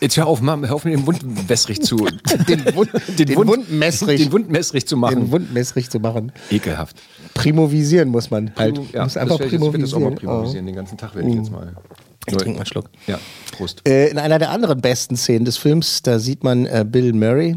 [0.00, 1.96] Jetzt hör auf, Mann, hör auf mit dem Wund wässrig zu.
[2.48, 4.20] Den Wund, den Wund messrig.
[4.20, 5.14] Den Wund messrig zu machen.
[5.16, 6.30] den Wund messrig zu machen.
[6.50, 6.96] Ekelhaft.
[7.32, 8.76] Primovisieren muss man halt.
[8.92, 10.16] Ja, muss das einfach ich, jetzt- ich das auch mal primovisieren.
[10.16, 10.66] primovisieren.
[10.66, 11.74] Den ganzen Tag werde ich jetzt mal.
[11.76, 11.94] Oh.
[12.26, 12.90] Ich trinke mal einen Schluck.
[13.06, 13.18] Ja,
[13.52, 13.86] Prost.
[13.88, 17.56] Äh, in einer der anderen besten Szenen des Films, da sieht man äh, Bill Murray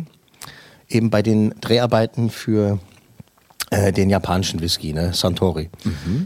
[0.90, 2.80] eben bei den Dreharbeiten für
[3.70, 5.70] äh, den japanischen Whisky, ne, Santori.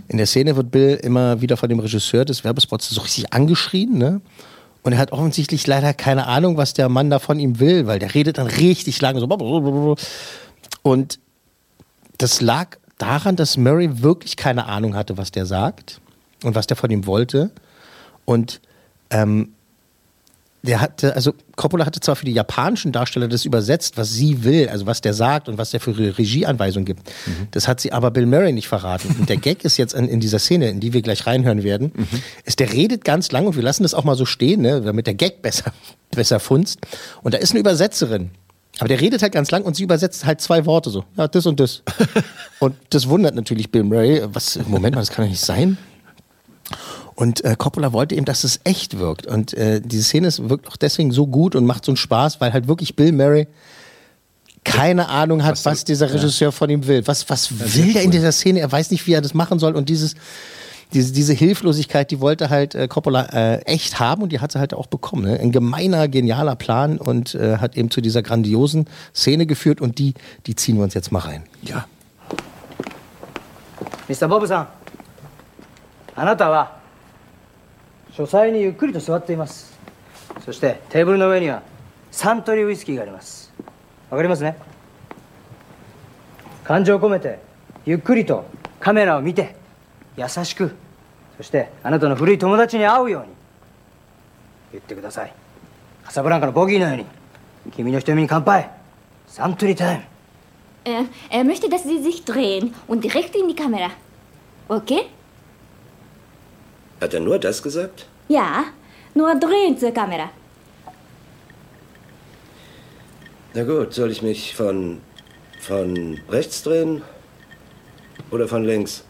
[0.07, 3.97] In der Szene wird Bill immer wieder von dem Regisseur des Werbespots so richtig angeschrien,
[3.97, 4.21] ne?
[4.83, 7.99] Und er hat offensichtlich leider keine Ahnung, was der Mann da von ihm will, weil
[7.99, 9.95] der redet dann richtig lange so.
[10.81, 11.19] Und
[12.17, 16.01] das lag daran, dass Murray wirklich keine Ahnung hatte, was der sagt
[16.43, 17.51] und was der von ihm wollte.
[18.25, 18.61] Und
[19.11, 19.53] ähm,
[20.63, 24.69] der hatte, also Coppola hatte zwar für die japanischen Darsteller das übersetzt, was sie will,
[24.69, 27.11] also was der sagt und was der für Re- Regieanweisungen gibt.
[27.51, 29.15] Das hat sie aber Bill Murray nicht verraten.
[29.19, 31.91] Und der Gag ist jetzt in, in dieser Szene, in die wir gleich reinhören werden,
[32.45, 35.07] ist, der redet ganz lang und wir lassen das auch mal so stehen, ne, damit
[35.07, 35.73] der Gag besser,
[36.11, 36.79] besser funzt.
[37.23, 38.29] Und da ist eine Übersetzerin.
[38.79, 41.03] Aber der redet halt ganz lang und sie übersetzt halt zwei Worte so.
[41.17, 41.83] Ja, das und das.
[42.59, 44.21] und das wundert natürlich Bill Murray.
[44.31, 45.77] Was, Moment mal, das kann doch nicht sein.
[47.20, 49.26] Und äh, Coppola wollte eben, dass es echt wirkt.
[49.26, 52.40] Und äh, diese Szene ist, wirkt auch deswegen so gut und macht so einen Spaß,
[52.40, 53.46] weil halt wirklich Bill Murray
[54.64, 57.06] keine Ahnung hat, was, dieser Regisseur von ihm will.
[57.06, 58.60] Was, was will der in dieser Szene?
[58.60, 59.76] Er weiß nicht, wie er das machen soll.
[59.76, 60.16] Und dieses,
[60.92, 64.58] diese, diese Hilflosigkeit, die wollte halt äh, Coppola äh, echt haben und die hat sie
[64.58, 65.24] halt auch bekommen.
[65.24, 65.38] Ne?
[65.38, 70.14] Ein gemeiner, genialer Plan und äh, hat eben zu dieser grandiosen Szene geführt und die,
[70.46, 71.44] die ziehen wir uns jetzt mal rein.
[71.62, 71.86] Ja.
[74.08, 74.68] ミスターボブさん
[76.14, 76.78] あなたは
[78.13, 79.79] 書斎にゆっくりと座っています。
[80.45, 81.63] そしてテーブルの上には
[82.11, 83.53] サントリーウイスキーがあります。
[84.09, 84.57] わかりますね？
[86.63, 87.39] 感情を込めて
[87.85, 88.45] ゆっくりと
[88.79, 89.55] カメラを見て
[90.17, 90.75] 優しく
[91.37, 93.29] そしてあなたの古い友達に会うように
[94.73, 95.33] 言ってください。
[96.03, 97.05] カサブランカのボギーのように
[97.71, 98.69] 君の瞳に乾杯。
[99.27, 100.03] サントリータイム。
[100.83, 103.91] Äh, er möchte, dass Sie sich drehen und direkt in die Kamera.
[104.67, 105.11] Okay?
[107.00, 108.06] Hat er nur das gesagt?
[108.28, 108.64] Ja,
[109.14, 110.30] nur drehen zur Kamera.
[113.54, 115.00] Na gut, soll ich mich von.
[115.66, 117.02] von rechts drehen?
[118.30, 119.04] Oder von links?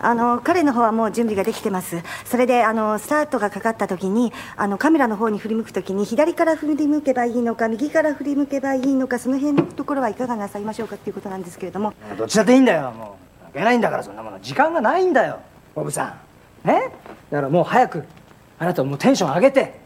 [0.00, 15.40] あの彼の方はもう準備ができてますそれであのスタートがかかった時にあのカメラの方に振り向く時に左から振り向けばいいのか右から振り向けばいいのかその辺のところはいかがなさいましょうかっていうことなんですけれどもどっちだっていいんだよもう関係ないんだからそんなもの時間がないんだよ
[15.74, 16.21] ボブさん
[16.63, 16.89] ね
[17.31, 18.03] だからもう早く
[18.59, 19.79] あなたもうテンション上げて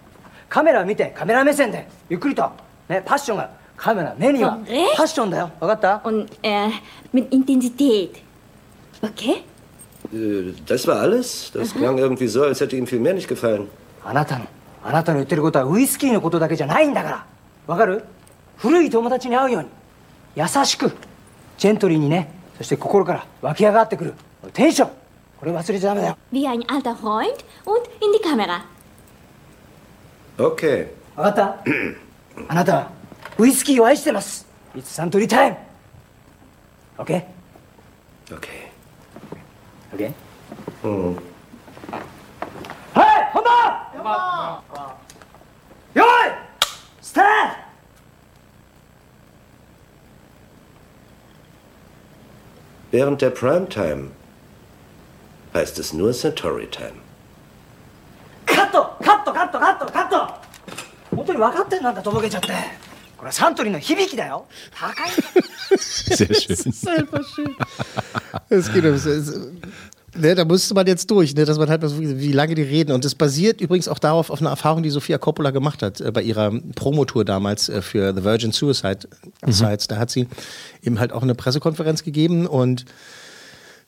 [0.49, 2.51] カメラ見てカメラ目線でゆっくりと
[2.89, 4.57] ねパッションがカメラ目には?
[4.95, 6.69] パッションだよ分かった？Und äh,
[7.13, 8.21] mit Intensität.
[9.01, 9.43] Okay?
[10.13, 11.51] Äh, Das war alles?
[11.53, 13.67] Das klang irgendwie so, als hätte ihm viel mehr nicht gefallen.
[14.03, 14.45] あなたの
[14.83, 17.25] あなたの言ってることはウイスキーのことだけじゃないんだから
[17.67, 18.03] わかる？
[18.57, 19.69] 古い友達に会うように
[20.35, 20.91] 優しく
[21.59, 24.13] ジェントリーにねそして心から湧き上がってくる
[24.53, 24.91] テンション
[25.41, 27.33] Wie ein alter Freund
[27.65, 28.61] und in die Kamera.
[30.37, 30.87] Okay.
[31.15, 31.63] わかった
[32.47, 32.91] あなたは
[33.39, 34.47] ウイスキーを愛してます。
[34.75, 35.55] It's Suntory time.
[36.97, 37.25] Okay?
[38.29, 38.69] Okay.
[39.95, 40.13] Okay?
[40.83, 41.15] うん。
[42.93, 44.61] はい本番
[45.93, 46.05] よい
[47.01, 47.23] スター
[52.91, 54.11] ト während der Primetime
[55.56, 56.92] heißt es nur Centauri Time.
[58.46, 60.34] カットカットカットカットカット
[61.16, 62.48] 本当に分かってんなんだとぼけちゃって
[63.16, 65.10] これはサントリーの響きだよ高い
[65.78, 66.48] Sehr schön.
[66.48, 67.56] Das ist einfach schön.
[68.50, 69.32] Es geht ums, es,
[70.14, 72.92] ne, da musste man jetzt durch, ne, dass man halt, was- wie lange die reden.
[72.92, 76.10] Und das basiert übrigens auch darauf, auf einer Erfahrung, die Sophia Coppola gemacht hat äh,
[76.10, 79.08] bei ihrer Promotour damals äh, für The Virgin Suicide
[79.46, 79.86] Sites.
[79.88, 80.28] Da hat sie
[80.82, 82.84] eben halt auch eine Pressekonferenz gegeben und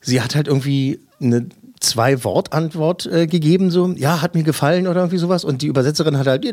[0.01, 1.49] sie hat halt irgendwie eine
[1.80, 5.44] zwei Wort-Antwort äh, gegeben, so, ja, hat mir gefallen oder irgendwie sowas.
[5.44, 6.46] Und die Übersetzerin hat halt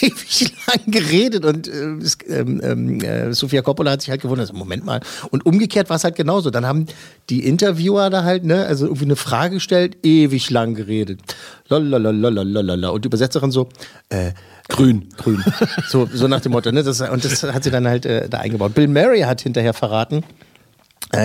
[0.00, 1.96] ewig lang geredet und äh,
[2.28, 5.00] ähm, ähm, äh, Sofia Coppola hat sich halt gewundert, so, Moment mal.
[5.30, 6.50] Und umgekehrt war es halt genauso.
[6.50, 6.86] Dann haben
[7.30, 11.20] die Interviewer da halt, ne, also irgendwie eine Frage gestellt, ewig lang geredet.
[11.68, 12.88] Lalalalalalala.
[12.88, 13.68] Und die Übersetzerin so,
[14.08, 14.32] äh,
[14.68, 15.08] Grün.
[15.18, 15.44] Grün.
[15.88, 16.82] So, so nach dem Motto, ne?
[16.82, 18.74] Das, und das hat sie dann halt äh, da eingebaut.
[18.74, 20.24] Bill Murray hat hinterher verraten,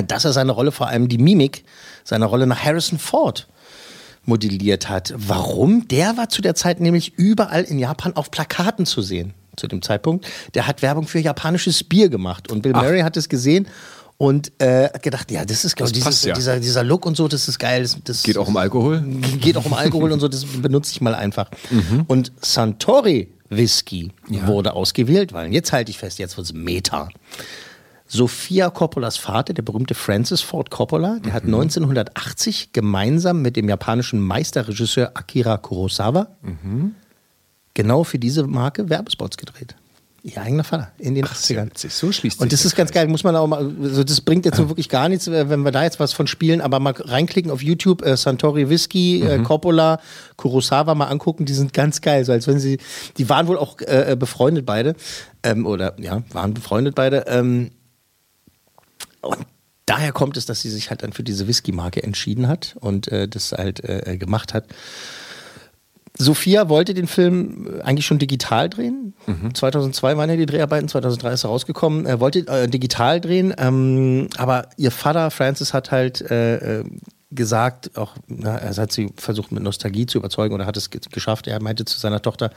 [0.04, 1.64] dass er seine Rolle, vor allem die Mimik,
[2.04, 3.48] seine Rolle nach Harrison Ford
[4.26, 5.14] modelliert hat.
[5.16, 5.88] Warum?
[5.88, 9.34] Der war zu der Zeit nämlich überall in Japan auf Plakaten zu sehen.
[9.58, 10.26] Zu dem Zeitpunkt.
[10.54, 12.50] Der hat Werbung für japanisches Bier gemacht.
[12.50, 13.68] Und Bill Murray hat es gesehen
[14.20, 16.34] und äh, hat gedacht, ja, das ist passt ja.
[16.34, 17.82] dieser, dieser Look und so, das ist geil.
[17.82, 19.02] Das, das Geht auch um Alkohol?
[19.40, 21.50] geht auch um Alkohol und so, das benutze ich mal einfach.
[22.08, 27.10] Und Santori Whisky wurde ausgewählt, weil jetzt halte ich fest, jetzt wird es Meta.
[28.12, 34.20] Sofia Coppolas Vater, der berühmte Francis Ford Coppola, der hat 1980 gemeinsam mit dem japanischen
[34.20, 36.28] Meisterregisseur Akira Kurosawa
[37.76, 39.76] genau für diese Marke Werbespots gedreht.
[40.22, 41.70] Ihr eigener Vater in den 80ern.
[41.90, 44.58] So schließt Und das ist ganz geil, muss man auch mal, also das bringt jetzt
[44.58, 47.50] so wirklich gar nichts, äh, wenn wir da jetzt was von spielen, aber mal reinklicken
[47.52, 50.02] auf YouTube, äh, Santori Whisky, äh, Coppola,
[50.36, 52.80] Kurosawa mal angucken, die sind ganz geil, so als wenn sie,
[53.18, 54.96] die waren wohl auch äh, befreundet beide,
[55.44, 57.72] ähm, oder ja, waren befreundet beide, ähm,
[59.22, 59.46] und
[59.86, 63.28] daher kommt es, dass sie sich halt dann für diese Whisky-Marke entschieden hat und äh,
[63.28, 64.66] das halt äh, gemacht hat.
[66.18, 69.14] Sophia wollte den Film äh, eigentlich schon digital drehen.
[69.54, 72.06] 2002 waren ja die Dreharbeiten, 2003 ist er rausgekommen.
[72.06, 76.84] Er wollte äh, digital drehen, ähm, aber ihr Vater Francis hat halt äh, äh,
[77.32, 81.00] gesagt, auch na, er hat sie versucht mit Nostalgie zu überzeugen oder hat es ge
[81.12, 81.48] geschafft.
[81.48, 82.52] Er meinte zu seiner Tochter,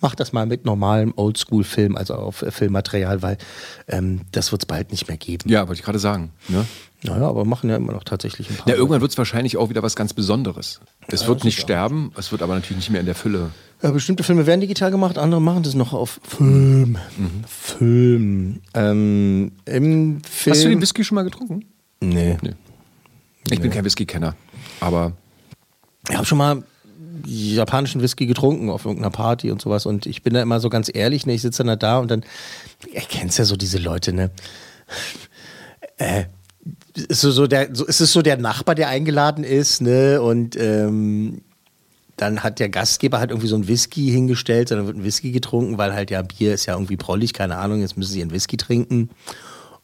[0.00, 3.38] mach das mal mit normalem Oldschool-Film, also auf äh, Filmmaterial, weil
[3.86, 5.48] ähm, das wird es bald nicht mehr geben.
[5.48, 6.32] Ja, wollte ich gerade sagen.
[6.48, 6.66] Ne?
[7.04, 8.68] Naja, aber machen ja immer noch tatsächlich ein paar.
[8.68, 10.80] Ja, irgendwann wird es wahrscheinlich auch wieder was ganz Besonderes.
[11.06, 13.50] Es Ja, wird nicht sterben, es wird aber natürlich nicht mehr in der Fülle.
[13.82, 16.98] Ja, bestimmte Filme werden digital gemacht, andere machen das noch auf Film.
[17.16, 17.44] Mhm.
[17.46, 18.60] Film.
[18.74, 20.20] Ähm, Film.
[20.52, 21.64] Hast du den Whisky schon mal getrunken?
[22.00, 22.36] Nee.
[23.50, 24.34] Ich bin kein Whisky-Kenner,
[24.80, 25.12] aber
[26.08, 26.62] Ich habe schon mal
[27.24, 30.90] japanischen Whisky getrunken auf irgendeiner Party und sowas und ich bin da immer so ganz
[30.92, 32.24] ehrlich, ne, ich sitze dann da und dann,
[32.92, 34.30] ihr kennt ja so diese Leute, ne?
[35.98, 36.24] Äh,
[37.08, 40.20] ist so, so der, so, ist es so der Nachbar, der eingeladen ist, ne?
[40.20, 41.40] Und ähm,
[42.16, 45.78] dann hat der Gastgeber halt irgendwie so ein Whisky hingestellt, dann wird ein Whisky getrunken,
[45.78, 48.56] weil halt ja Bier ist ja irgendwie prollig, keine Ahnung, jetzt müssen sie einen Whisky
[48.56, 49.10] trinken.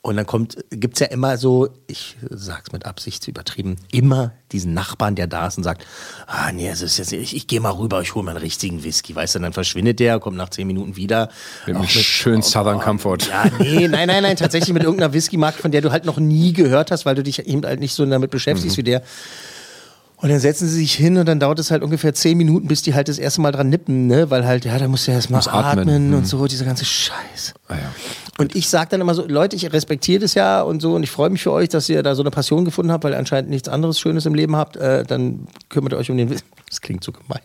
[0.04, 5.14] Und dann kommt, gibt's ja immer so, ich sag's mit Absicht übertrieben, immer diesen Nachbarn,
[5.14, 5.86] der da ist und sagt,
[6.26, 8.82] ah nee, es ist jetzt, ich, ich gehe mal rüber, ich hole mal einen richtigen
[8.82, 11.30] Whisky, weißt du, dann verschwindet der, kommt nach zehn Minuten wieder.
[11.66, 13.18] mit einem schönen Southern Comfort.
[13.30, 16.52] ja, nee, nein, nein, nein, tatsächlich mit irgendeiner Whisky-Marke, von der du halt noch nie
[16.52, 19.02] gehört hast, weil du dich eben halt nicht so damit beschäftigst wie der.
[20.22, 22.80] Und dann setzen sie sich hin und dann dauert es halt ungefähr zehn Minuten, bis
[22.82, 24.30] die halt das erste Mal dran nippen, ne?
[24.30, 26.24] Weil halt, ja, da musst du ja erst mal Muss atmen, atmen, und mhm.
[26.24, 27.54] so, dieser ganze Scheiß.
[27.66, 27.92] Ah, ja.
[28.38, 31.10] Und ich sage dann immer so, Leute, ich respektiere das ja und so und ich
[31.10, 33.50] freue mich für euch, dass ihr da so eine Passion gefunden habt, weil ihr anscheinend
[33.50, 34.76] nichts anderes Schönes im Leben habt.
[34.76, 36.46] Äh, dann kümmert euch um den Whisky.
[36.68, 37.40] Das klingt so gemein.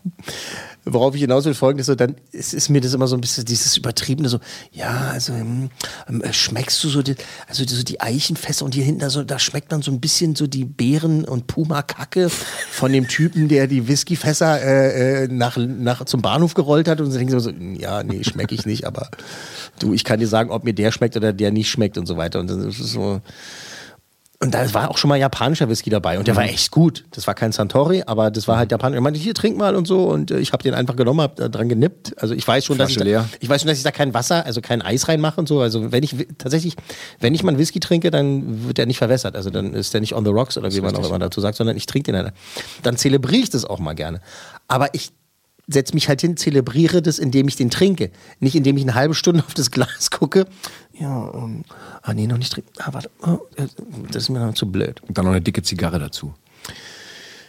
[0.93, 3.45] worauf ich hinaus will, folgendes, so, dann ist, ist mir das immer so ein bisschen
[3.45, 4.39] dieses übertriebene, so,
[4.71, 5.69] ja, also hm,
[6.07, 7.15] ähm, äh, schmeckst du so, die,
[7.47, 10.35] also so die Eichenfässer und hier hinten, da, so, da schmeckt man so ein bisschen
[10.35, 12.29] so die Beeren- und Puma-Kacke
[12.69, 17.11] von dem Typen, der die Whiskyfässer äh, äh, nach, nach, zum Bahnhof gerollt hat und
[17.11, 19.09] so denken so, ja, nee, schmecke ich nicht, aber
[19.79, 22.17] du, ich kann dir sagen, ob mir der schmeckt oder der nicht schmeckt und so
[22.17, 22.39] weiter.
[22.39, 23.21] Und das ist so.
[24.39, 26.49] Und da war auch schon mal japanischer Whisky dabei und der war Mhm.
[26.49, 27.05] echt gut.
[27.09, 28.95] Das war kein Santori, aber das war halt japanisch.
[28.95, 31.37] Er meinte, hier trink mal und so und äh, ich habe den einfach genommen, hab
[31.37, 32.13] da dran genippt.
[32.21, 33.27] Also ich weiß schon, dass ich, da, leer.
[33.39, 35.59] ich weiß schon, dass ich da kein Wasser, also kein Eis reinmache und so.
[35.61, 36.75] Also wenn ich tatsächlich,
[37.19, 39.35] wenn ich mal einen Whisky trinke, dann wird der nicht verwässert.
[39.35, 41.57] Also dann ist der nicht on the rocks oder wie man auch immer dazu sagt,
[41.57, 42.31] sondern ich trinke den dann.
[42.83, 44.21] Dann zelebriere ich das auch mal gerne.
[44.67, 45.09] Aber ich
[45.67, 48.11] setze mich halt hin, zelebriere das, indem ich den trinke.
[48.39, 50.45] Nicht indem ich eine halbe Stunde auf das Glas gucke.
[50.99, 51.63] Ja, ähm,
[52.01, 52.69] ah nee, noch nicht trinken.
[52.79, 53.67] Ah, warte, oh, äh,
[54.11, 55.01] das ist mir dann zu blöd.
[55.07, 56.33] Und dann noch eine dicke Zigarre dazu.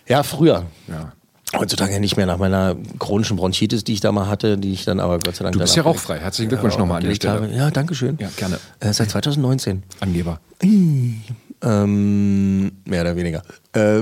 [0.06, 0.66] Ja, früher.
[0.88, 1.12] Ja.
[1.56, 5.00] Heutzutage nicht mehr nach meiner chronischen Bronchitis, die ich da mal hatte, die ich dann
[5.00, 6.18] aber Gott sei Dank Du bist ja auch- rauchfrei.
[6.18, 7.34] Herzlichen Glückwunsch nochmal an der Stelle.
[7.34, 7.48] habe.
[7.54, 8.18] Ja, danke schön.
[8.20, 8.58] Ja, gerne.
[8.80, 9.82] Äh, seit 2019.
[10.00, 10.40] Angeber.
[11.62, 13.42] Ähm, mehr oder weniger.
[13.72, 14.00] Äh,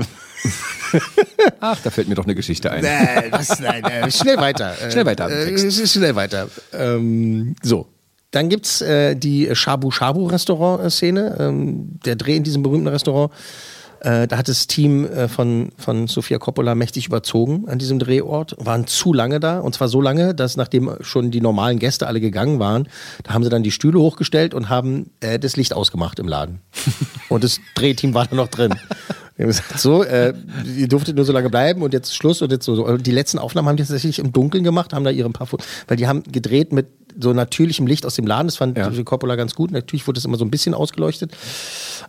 [1.59, 2.83] Ach, da fällt mir doch eine Geschichte ein.
[2.83, 4.73] nein, was, nein, äh, schnell weiter.
[4.81, 5.89] Äh, Schnell weiter Äh, Text.
[5.91, 6.47] schnell weiter.
[6.73, 7.87] Ähm, so.
[8.31, 11.37] Dann gibt's äh, die Shabu Shabu Restaurant-Szene.
[11.39, 13.31] Ähm, der Dreh in diesem berühmten Restaurant.
[14.01, 18.55] Äh, da hat das Team äh, von, von Sofia Coppola mächtig überzogen an diesem Drehort,
[18.59, 22.21] waren zu lange da und zwar so lange, dass nachdem schon die normalen Gäste alle
[22.21, 22.87] gegangen waren,
[23.23, 26.61] da haben sie dann die Stühle hochgestellt und haben äh, das Licht ausgemacht im Laden.
[27.29, 28.73] und das Drehteam war da noch drin.
[29.37, 30.33] Wir haben gesagt, so, äh,
[30.77, 32.75] ihr durftet nur so lange bleiben und jetzt ist Schluss und jetzt so.
[32.75, 32.97] so.
[32.97, 35.95] Die letzten Aufnahmen haben die tatsächlich im Dunkeln gemacht, haben da ihre paar, Fo- weil
[35.97, 36.87] die haben gedreht mit
[37.19, 38.47] so natürlichem Licht aus dem Laden.
[38.47, 38.91] Das fand Ja.
[39.03, 39.71] Coppola ganz gut.
[39.71, 41.31] Natürlich wurde das immer so ein bisschen ausgeleuchtet,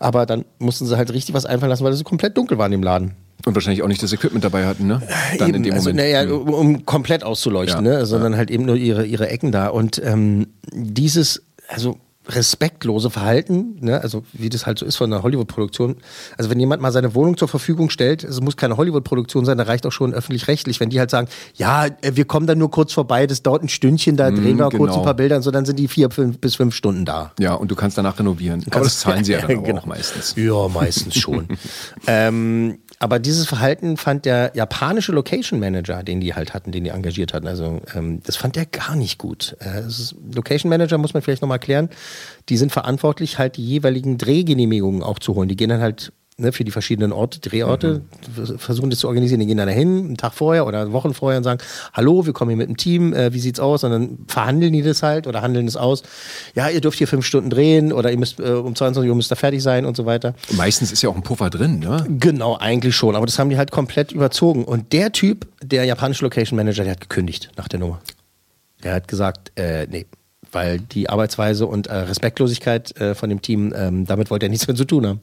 [0.01, 2.67] aber dann mussten sie halt richtig was einfallen lassen, weil es so komplett dunkel war
[2.67, 3.12] in dem Laden.
[3.47, 5.01] Und wahrscheinlich auch nicht das Equipment dabei hatten, ne?
[5.38, 6.11] Dann in Eben, dem also, Moment.
[6.11, 6.33] naja, Hm.
[6.33, 8.07] um, um komplett auszuleuchten, Ja, ne?
[8.07, 9.69] sondern halt eben nur ihre, ihre Ecken da.
[9.69, 14.01] Und ähm, dieses, also respektlose Verhalten, ne?
[14.03, 15.97] also wie das halt so ist von einer Hollywood-Produktion.
[16.37, 19.64] Also wenn jemand mal seine Wohnung zur Verfügung stellt, es muss keine Hollywood-Produktion sein, da
[19.64, 22.93] reicht auch schon öffentlich-rechtlich, wenn die halt sagen, ja, äh, wir kommen dann nur kurz
[22.93, 24.97] vorbei, das dauert ein Stündchen, da Mm, drehen wir kurz genau.
[24.99, 27.33] ein paar Bilder und so, dann sind die vier fünf, bis fünf Stunden da.
[27.38, 28.62] Ja, und du kannst danach renovieren.
[28.71, 29.81] Aber das zahlen sie ja dann Genau.
[29.81, 30.35] auch meistens.
[30.37, 31.49] Ja, meistens schon.
[32.07, 36.90] ähm, aber dieses Verhalten fand der japanische Location Manager, den die halt hatten, den die
[36.90, 39.56] engagiert hatten, also ähm, das fand der gar nicht gut.
[39.61, 41.90] Äh, ist, Location Manager muss man vielleicht nochmal erklären,
[42.48, 45.48] die sind verantwortlich, halt die jeweiligen Drehgenehmigungen auch zu holen.
[45.48, 48.03] Die gehen dann halt ne, für die verschiedenen Orte, Drehorte,
[48.35, 49.40] vers- versuchen das zu organisieren.
[49.40, 51.61] Die gehen dann dahin, einen Tag vorher oder Wochen vorher und sagen,
[51.92, 53.85] hallo, wir kommen hier mit dem Team, äh, wie sieht's aus?
[53.85, 56.03] Und dann verhandeln die das halt oder handeln es aus.
[56.55, 59.33] Ja, ihr dürft hier fünf Stunden drehen oder ihr müsst äh, um 22 Uhr müsst
[59.33, 60.35] ihr fertig sein und so weiter.
[60.57, 62.07] Meistens ist ja auch ein Puffer drin, ne?
[62.09, 63.16] Genau, eigentlich schon.
[63.16, 64.64] Aber das haben die halt komplett überzogen.
[64.64, 68.01] Und der Typ, der japanische Location Manager, der hat gekündigt nach der Nummer.
[68.85, 70.07] Der hat gesagt, äh, nee.
[70.51, 74.66] Weil die Arbeitsweise und äh, Respektlosigkeit äh, von dem Team, ähm, damit wollte er nichts
[74.66, 75.20] mehr zu tun haben.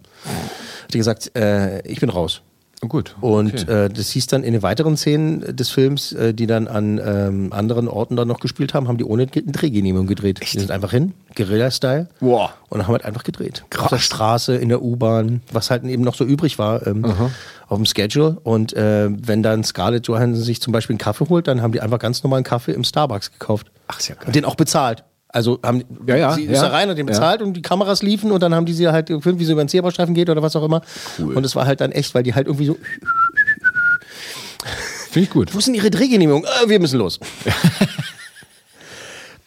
[0.96, 2.42] Er gesagt, äh, ich bin raus.
[2.82, 3.16] Gut.
[3.22, 3.86] Und okay.
[3.86, 7.54] äh, das hieß dann in den weiteren Szenen des Films, äh, die dann an ähm,
[7.54, 10.40] anderen Orten dann noch gespielt haben, haben die ohne eine Drehgenehmigung gedreht.
[10.42, 12.08] Die sind einfach hin, Guerilla-Style.
[12.20, 12.52] Wow.
[12.70, 13.64] Und haben halt einfach gedreht.
[13.78, 17.06] Auf der Straße, in der U-Bahn, was halt eben noch so übrig war ähm,
[17.68, 18.38] auf dem Schedule.
[18.44, 21.82] Und äh, wenn dann Scarlett Johansson sich zum Beispiel einen Kaffee holt, dann haben die
[21.82, 23.72] einfach ganz normalen Kaffee im Starbucks gekauft.
[23.88, 24.28] Ach, ist ja geil.
[24.28, 25.04] Und den auch bezahlt.
[25.36, 26.62] Also haben Ja, ja, sie ist ja.
[26.62, 27.12] da rein und den Ja.
[27.14, 29.64] bezahlt und die Kameras liefen und dann haben die sie halt gefilmt, wie sie über
[29.64, 30.82] den Zebrastreifen geht oder was auch immer.
[31.20, 31.36] Cool.
[31.36, 32.78] Und es war halt dann echt, weil die halt irgendwie so,
[35.12, 35.54] Finde ich gut.
[35.54, 36.46] wo ist denn ihre Drehgenehmigung?
[36.46, 37.20] Äh, wir müssen los.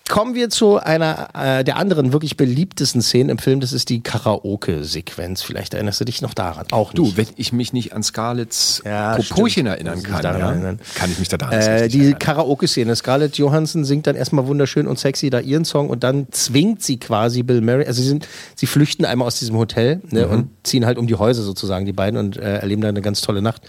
[0.08, 3.60] Kommen wir zu einer äh, der anderen wirklich beliebtesten Szenen im Film.
[3.60, 5.42] Das ist die Karaoke-Sequenz.
[5.42, 6.66] Vielleicht erinnerst du dich noch daran.
[6.70, 6.98] Auch nicht.
[6.98, 9.68] Du, wenn ich mich nicht an Scarletts Ja, Proporchen stimmt.
[9.68, 10.80] erinnern kann, ja, erinnern.
[10.94, 12.96] kann ich mich daran Äh, die Karaoke-Szene.
[12.96, 16.98] Scarlett Johansson singt dann erstmal wunderschön und sexy da ihren Song und dann zwingt sie
[16.98, 17.86] quasi Bill Murray.
[17.86, 20.32] Also sie, sind, sie flüchten einmal aus diesem Hotel ne, Mhm.
[20.32, 23.20] und ziehen halt um die Häuser sozusagen, die beiden, und äh, erleben da eine ganz
[23.20, 23.62] tolle Nacht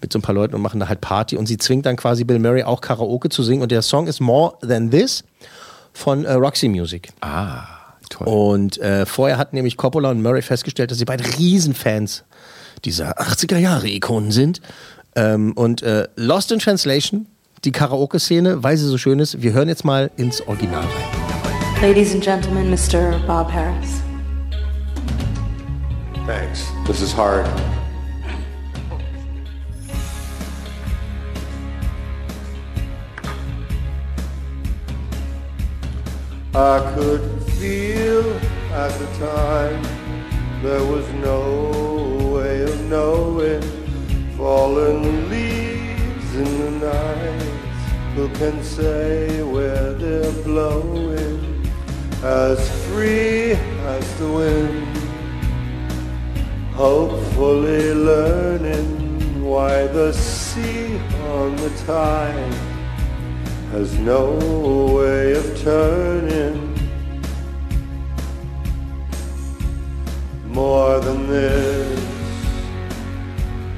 [0.00, 1.36] mit so ein paar Leuten und machen da halt Party.
[1.36, 3.60] Und sie zwingt dann quasi Bill Murray auch Karaoke zu singen.
[3.62, 5.24] Und der Song ist More Than This
[5.92, 7.08] von äh, Roxy Music.
[7.20, 7.64] Ah,
[8.08, 8.26] toll.
[8.26, 12.24] Und äh, vorher hatten nämlich Coppola und Murray festgestellt, dass sie beide Riesenfans
[12.84, 14.60] dieser 80er Jahre Ikonen sind.
[15.16, 17.26] Ähm, und äh, Lost in Translation,
[17.64, 21.20] die Karaoke-Szene, weil sie so schön ist, wir hören jetzt mal ins Original rein.
[21.82, 23.18] Ladies and gentlemen, Mr.
[23.26, 24.02] Bob Harris.
[26.26, 26.66] Thanks.
[26.86, 27.46] This is hard.
[36.54, 38.28] I could feel
[38.72, 39.82] at the time
[40.64, 43.62] there was no way of knowing
[44.36, 47.50] fallen leaves in the night
[48.16, 51.64] Who can say where they're blowing?
[52.24, 54.96] As free as the wind.
[56.74, 60.98] Hopefully learning why the sea
[61.30, 62.69] on the tide
[63.70, 64.32] has no
[64.96, 66.74] way of turning.
[70.48, 72.00] More than this,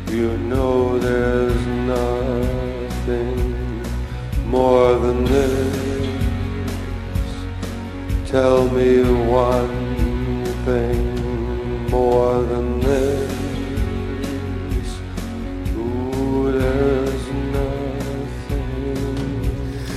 [0.08, 3.36] you know there's nothing
[4.46, 5.82] more than this.
[8.30, 13.32] Tell me one thing more than this.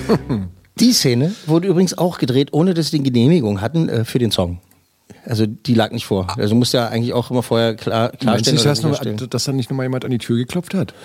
[0.80, 4.32] Die Szene wurde übrigens auch gedreht, ohne dass sie die Genehmigung hatten äh, für den
[4.32, 4.60] Song.
[5.26, 6.28] Also die lag nicht vor.
[6.38, 8.58] Also musst ja eigentlich auch immer vorher klar, Meinst klarstellen.
[8.58, 9.30] du, dass, sicherstellen.
[9.30, 10.94] dass da nicht noch mal jemand an die Tür geklopft hat?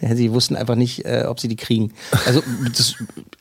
[0.00, 1.92] Ja, sie wussten einfach nicht, äh, ob sie die kriegen.
[2.26, 2.42] Also,
[2.76, 2.96] das,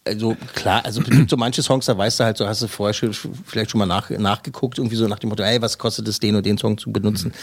[0.06, 3.12] also klar, also so manche Songs, da weißt du halt, so hast du vorher schon,
[3.46, 6.38] vielleicht schon mal nach, nachgeguckt, irgendwie so nach dem Motto, hey, was kostet es, den
[6.38, 7.34] und den Song zu benutzen?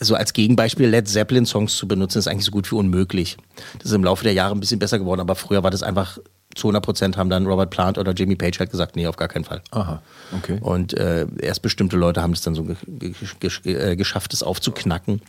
[0.00, 3.38] So als Gegenbeispiel Led Zeppelin Songs zu benutzen, ist eigentlich so gut wie unmöglich.
[3.78, 6.18] Das ist im Laufe der Jahre ein bisschen besser geworden, aber früher war das einfach
[6.54, 9.28] zu 100 Prozent haben dann Robert Plant oder Jimmy Page halt gesagt, nee, auf gar
[9.28, 9.62] keinen Fall.
[9.70, 10.02] Aha,
[10.36, 10.58] okay.
[10.60, 13.14] Und äh, erst bestimmte Leute haben es dann so ge ge
[13.62, 15.20] ge äh, geschafft, es aufzuknacken.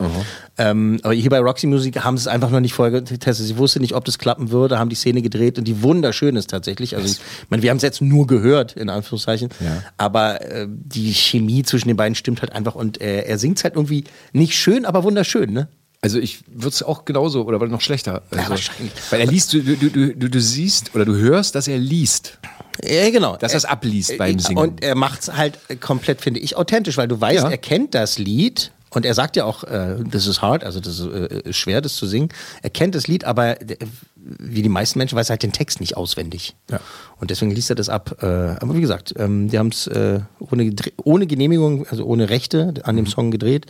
[0.58, 3.46] Ähm, aber hier bei Roxy Music haben sie es einfach noch nicht vorher getestet.
[3.46, 6.50] Sie wussten nicht, ob das klappen würde, haben die Szene gedreht und die wunderschön ist
[6.50, 6.96] tatsächlich.
[6.96, 7.20] Also, ich
[7.50, 9.50] meine, wir haben es jetzt nur gehört, in Anführungszeichen.
[9.60, 9.82] Ja.
[9.96, 13.74] Aber äh, die Chemie zwischen den beiden stimmt halt einfach und äh, er singt halt
[13.74, 15.68] irgendwie nicht schön, aber wunderschön, ne?
[16.04, 18.20] Also ich würde es auch genauso oder noch schlechter.
[18.30, 18.92] Also, wahrscheinlich.
[19.08, 22.38] Weil er liest, du, du, du, du, du siehst oder du hörst, dass er liest.
[22.82, 23.38] Ja, genau.
[23.38, 24.58] Dass er es abliest beim Singen.
[24.58, 27.48] Und er macht es halt komplett, finde ich, authentisch, weil du weißt, Ja.
[27.48, 30.98] er kennt das Lied und er sagt ja auch, äh, das ist hard, also das
[30.98, 32.28] ist äh, schwer, das zu singen.
[32.60, 33.78] Er kennt das Lied, aber äh,
[34.14, 36.54] wie die meisten Menschen weiß er halt den Text nicht auswendig.
[36.70, 36.80] Ja.
[37.18, 38.18] Und deswegen liest er das ab.
[38.20, 40.70] Äh, aber wie gesagt, ähm, die haben es äh, ohne,
[41.02, 43.68] ohne Genehmigung, also ohne Rechte an dem Song gedreht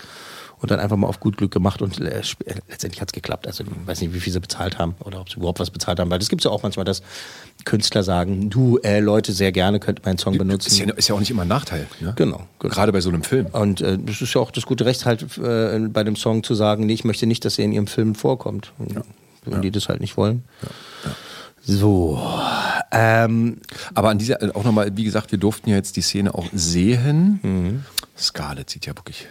[0.65, 2.23] und dann einfach mal auf gut Glück gemacht und äh, äh,
[2.71, 3.47] letztendlich hat es geklappt.
[3.47, 6.01] Also ich weiß nicht, wie viel sie bezahlt haben oder ob sie überhaupt was bezahlt
[6.01, 7.03] haben, weil das gibt es ja auch manchmal, dass
[7.67, 10.69] Künstler sagen, du, äh, Leute, sehr gerne könnt meinen Song benutzen.
[10.69, 11.87] Ist ja, ist ja auch nicht immer ein Nachteil.
[12.01, 12.15] Ne?
[12.17, 12.75] Genau, genau.
[12.75, 13.45] Gerade bei so einem Film.
[13.53, 16.55] Und äh, das ist ja auch das gute Recht, halt äh, bei dem Song zu
[16.55, 18.73] sagen, nee, ich möchte nicht, dass er in ihrem Film vorkommt.
[19.45, 20.45] Wenn die das halt nicht wollen.
[21.61, 22.27] So.
[22.91, 23.59] Ähm,
[23.93, 27.41] Aber an dieser, auch nochmal, wie gesagt, wir durften ja jetzt die Szene auch sehen.
[27.43, 27.85] Mhm.
[28.17, 29.29] Scarlett sieht ja wirklich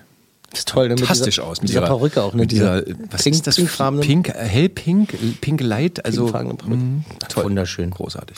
[0.54, 0.96] ist toll, ne?
[0.96, 1.62] Mit fantastisch dieser, aus.
[1.62, 2.42] Mit dieser, Perücke auch, ne?
[2.42, 3.58] Mit dieser, was pink, ist das?
[3.58, 7.46] pinkfarbene- Pink, äh, hellpink, äh, pink light, also mh, toll.
[7.46, 7.92] Wunderschön.
[7.92, 8.38] Großartig.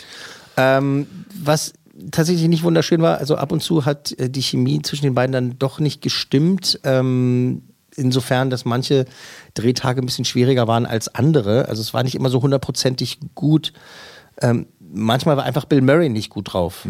[0.57, 1.07] Ähm,
[1.43, 1.73] was
[2.11, 5.31] tatsächlich nicht wunderschön war, also ab und zu hat äh, die Chemie zwischen den beiden
[5.31, 6.79] dann doch nicht gestimmt.
[6.83, 7.63] Ähm,
[7.95, 9.05] insofern, dass manche
[9.53, 11.67] Drehtage ein bisschen schwieriger waren als andere.
[11.69, 13.73] Also es war nicht immer so hundertprozentig gut.
[14.41, 16.85] Ähm, manchmal war einfach Bill Murray nicht gut drauf.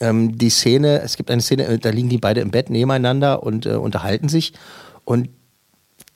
[0.00, 3.42] Ähm, die Szene, es gibt eine Szene, äh, da liegen die beide im Bett nebeneinander
[3.42, 4.52] und äh, unterhalten sich.
[5.04, 5.28] Und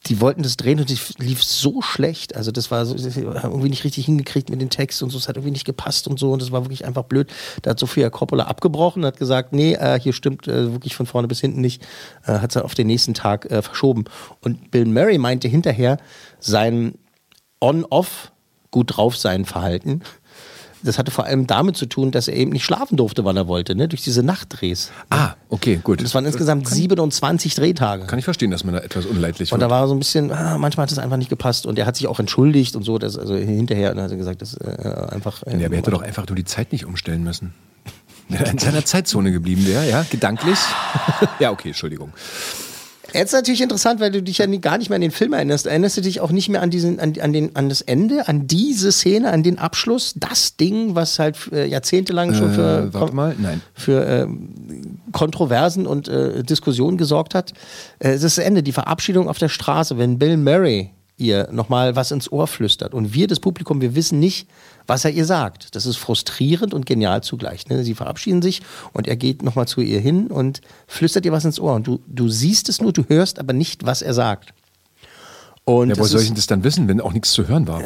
[0.06, 2.34] die wollten das drehen und es lief so schlecht.
[2.34, 5.18] Also das war so, das irgendwie nicht richtig hingekriegt mit dem Text und so.
[5.18, 6.32] Es hat irgendwie nicht gepasst und so.
[6.32, 7.32] Und das war wirklich einfach blöd.
[7.62, 11.28] Da hat Sophia Coppola abgebrochen, hat gesagt, nee, äh, hier stimmt äh, wirklich von vorne
[11.28, 11.86] bis hinten nicht.
[12.26, 14.04] Äh, hat es auf den nächsten Tag äh, verschoben.
[14.40, 15.98] Und Bill Murray meinte hinterher,
[16.40, 16.94] sein
[17.60, 18.32] On-Off
[18.72, 20.02] gut drauf sein Verhalten.
[20.84, 23.46] Das hatte vor allem damit zu tun, dass er eben nicht schlafen durfte, wann er
[23.46, 23.88] wollte, ne?
[23.88, 24.90] durch diese Nachtdrehs.
[25.10, 26.00] Ah, okay, gut.
[26.00, 28.06] Und es waren insgesamt 27 Drehtage.
[28.06, 29.70] Kann ich verstehen, dass man da etwas unleidlich Und wird.
[29.70, 31.66] da war so ein bisschen, ah, manchmal hat es einfach nicht gepasst.
[31.66, 34.42] Und er hat sich auch entschuldigt und so, dass, also hinterher und hat er gesagt,
[34.42, 35.42] das äh, einfach.
[35.44, 37.54] Äh, Ja, aber er hätte doch einfach nur die Zeit nicht umstellen müssen.
[38.28, 40.58] Wenn er in seiner Zeitzone geblieben wäre, ja, gedanklich.
[41.38, 42.12] ja, okay, Entschuldigung.
[43.14, 45.66] Jetzt natürlich interessant, weil du dich ja nie, gar nicht mehr an den Film erinnerst.
[45.66, 48.46] Erinnerst du dich auch nicht mehr an diesen, an, an, den, an das Ende, an
[48.46, 53.14] diese Szene, an den Abschluss, das Ding, was halt äh, jahrzehntelang schon für, Äh, warte
[53.14, 53.60] mal, nein.
[53.74, 57.52] für ähm, Kontroversen und äh, Diskussionen gesorgt hat.
[57.98, 61.94] Äh, das ist das Ende, die Verabschiedung auf der Straße, wenn Bill Murray ihr nochmal
[61.94, 62.94] was ins Ohr flüstert.
[62.94, 64.48] Und wir, das Publikum, wir wissen nicht,
[64.86, 65.74] was er ihr sagt.
[65.74, 67.68] Das ist frustrierend und genial zugleich.
[67.68, 67.84] Ne?
[67.84, 68.62] Sie verabschieden sich
[68.92, 71.74] und er geht nochmal zu ihr hin und flüstert ihr was ins Ohr.
[71.74, 74.54] Und du, du siehst es nur, du hörst aber nicht, was er sagt.
[75.64, 77.68] Und Ja, woher das soll ich denn das dann wissen, wenn auch nichts zu hören
[77.68, 77.82] war?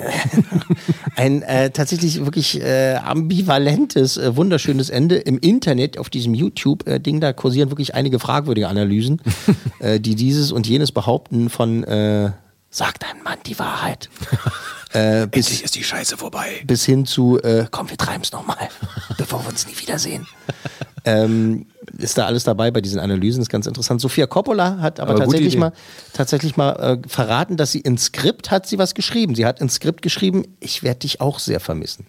[1.16, 7.20] ein äh, tatsächlich wirklich äh, ambivalentes, äh, wunderschönes Ende im Internet auf diesem YouTube-Ding.
[7.20, 9.20] Da kursieren wirklich einige fragwürdige Analysen,
[9.80, 12.30] äh, die dieses und jenes behaupten von äh,
[12.76, 14.08] sagt ein Mann die Wahrheit.
[14.92, 16.62] Äh, bis, Endlich ist die Scheiße vorbei.
[16.64, 18.68] bis hin zu, äh, komm, wir treiben es nochmal,
[19.18, 20.26] bevor wir uns nie wiedersehen.
[21.04, 21.66] ähm,
[21.98, 24.00] ist da alles dabei bei diesen Analysen, ist ganz interessant.
[24.00, 25.72] Sophia Coppola hat aber, Aber tatsächlich mal,
[26.14, 29.34] tatsächlich mal äh, verraten, dass sie ins Skript hat sie was geschrieben.
[29.34, 32.06] Sie hat ins Skript geschrieben, ich werde dich auch sehr vermissen.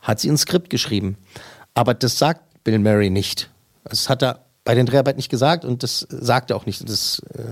[0.00, 1.16] hat sie ein Skript geschrieben.
[1.74, 3.50] Aber das sagt Bill Murray nicht.
[3.84, 6.88] Das hat er bei den Dreharbeiten nicht gesagt und das sagt er auch nicht.
[6.88, 7.42] Das, äh,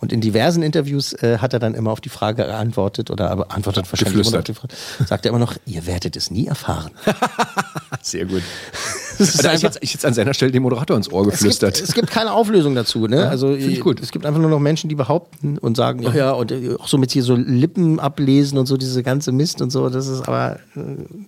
[0.00, 3.52] und in diversen Interviews äh, hat er dann immer auf die Frage geantwortet oder aber
[3.52, 4.74] antwortet wahrscheinlich immer noch auf die Frage,
[5.06, 6.90] sagt er immer noch, ihr werdet es nie erfahren.
[8.02, 8.42] Sehr gut.
[9.18, 11.38] Ist Also ich jetzt, ich jetzt an seiner Stelle dem Moderator ins Ohr Es gibt,
[11.38, 11.80] geflüstert.
[11.80, 13.22] es gibt keine Auflösung dazu, ne?
[13.22, 14.00] Ja, also ich gut.
[14.00, 16.88] es gibt einfach nur noch Menschen, die behaupten und sagen, ja, ja, und äh, auch
[16.88, 20.28] so mit hier so Lippen ablesen und so diese ganze Mist und so, das ist
[20.28, 20.80] aber, äh,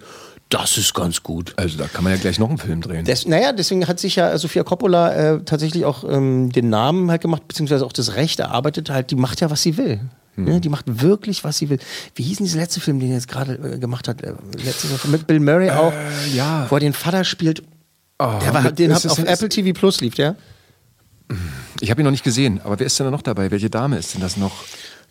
[0.54, 1.54] Das ist ganz gut.
[1.58, 3.06] Also da kann man ja gleich noch einen Film drehen.
[3.06, 7.24] Des, naja, deswegen hat sich ja Sofia Coppola äh, tatsächlich auch ähm, den Namen halt
[7.24, 8.92] gemacht, beziehungsweise auch das Recht erarbeitet.
[8.92, 10.00] Halt, die macht ja, was sie will.
[10.36, 10.44] Hm.
[10.44, 10.62] Ne?
[10.62, 11.80] Die macht wirklich, was sie will.
[12.14, 14.22] Wie hieß denn dieser letzte Film, den er jetzt gerade äh, gemacht hat?
[14.22, 14.34] Äh,
[14.64, 15.94] letztes Mal mit Bill Murray auch,
[16.36, 16.68] ja.
[16.70, 17.64] wo er den Vater spielt.
[18.20, 20.36] der war, mit- den ist hat auf ist- Apple TV Plus lief, der.
[21.80, 23.50] Ich habe ihn noch nicht gesehen, aber wer ist denn da noch dabei?
[23.50, 24.52] Welche Dame ist denn das noch?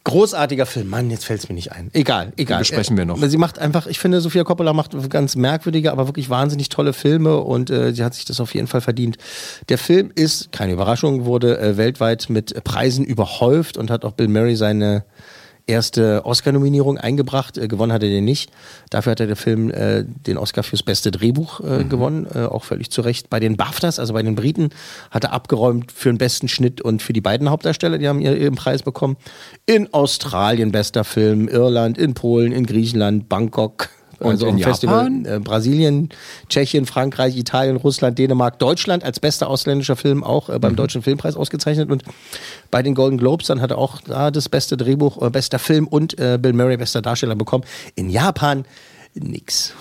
[0.04, 1.90] Großartiger Film, Mann, jetzt fällt es mir nicht ein.
[1.92, 2.58] Egal, egal.
[2.58, 3.22] besprechen wir noch.
[3.22, 6.92] Äh, Sie macht einfach, ich finde, Sofia Coppola macht ganz merkwürdige, aber wirklich wahnsinnig tolle
[6.92, 9.16] Filme und äh, sie hat sich das auf jeden Fall verdient.
[9.68, 14.28] Der Film ist, keine Überraschung, wurde äh, weltweit mit Preisen überhäuft und hat auch Bill
[14.28, 15.04] Murray seine
[15.66, 17.58] erste Oscar-Nominierung eingebracht.
[17.58, 18.50] Äh, gewonnen hat er den nicht.
[18.90, 22.64] Dafür hat er der Film äh, den Oscar fürs beste Drehbuch äh, gewonnen, äh, auch
[22.64, 23.30] völlig zu Recht.
[23.30, 24.70] Bei den BAFTAs, also bei den Briten,
[25.10, 28.36] hat er abgeräumt für den besten Schnitt und für die beiden Hauptdarsteller, die haben ihr-
[28.36, 29.16] ihren Preis bekommen.
[29.66, 33.88] In Australien bester Film, Irland, in Polen, in Griechenland, Bangkok.
[34.30, 35.24] Also in im Festival Japan?
[35.26, 36.08] äh, Brasilien,
[36.48, 40.60] Tschechien, Frankreich, Italien, Russland, Dänemark, Deutschland als bester ausländischer Film auch äh, Mhm.
[40.60, 42.02] beim Deutschen Filmpreis ausgezeichnet und
[42.70, 45.86] bei den Golden Globes dann hat er auch da das beste Drehbuch, äh, bester Film
[45.86, 47.64] und äh, Bill Murray bester Darsteller bekommen.
[47.94, 48.64] In Japan
[49.14, 49.72] nix.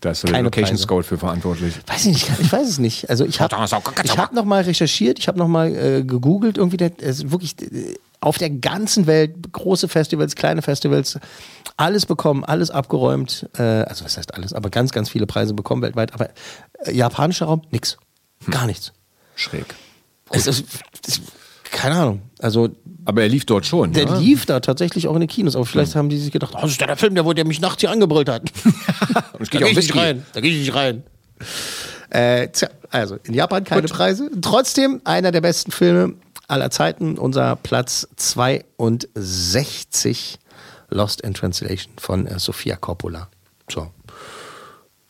[0.00, 0.76] Da ist so der Keine Location.
[0.76, 1.74] Scout für verantwortlich.
[1.86, 3.08] Weiß ich nicht, ich weiß es nicht.
[3.08, 3.56] Also ich habe
[4.04, 7.54] ich hab noch mal recherchiert, ich habe noch mal äh, gegoogelt, irgendwie der, ist wirklich
[7.62, 11.18] äh, auf der ganzen Welt große Festivals, kleine Festivals,
[11.76, 13.48] alles bekommen, alles abgeräumt.
[13.56, 16.14] Äh, also was heißt alles, aber ganz, ganz viele Preise bekommen weltweit.
[16.14, 16.30] Aber
[16.84, 17.98] äh, japanischer Raum nix,
[18.50, 18.92] gar nichts.
[19.36, 19.74] Schräg.
[20.30, 20.64] Es ist,
[21.06, 21.20] es,
[21.70, 22.22] keine Ahnung.
[22.38, 22.70] Also
[23.04, 23.92] Aber er lief dort schon.
[23.92, 24.18] der ja?
[24.18, 25.56] lief da tatsächlich auch in den Kinos.
[25.56, 27.60] Aber vielleicht haben die sich gedacht, oh, das ist der Film, der, wo der mich
[27.60, 28.42] nachts hier angebrüllt hat.
[29.32, 30.24] Und es Da gehe ich nicht rein.
[30.32, 31.02] Da gehe ich nicht rein.
[32.10, 34.30] Äh, tja, also in Japan keine Preise.
[34.40, 36.14] Trotzdem einer der besten Filme
[36.48, 37.18] aller Zeiten.
[37.18, 40.38] Unser Platz 62,
[40.90, 43.28] Lost in Translation von äh, Sofia Coppola.
[43.70, 43.88] So.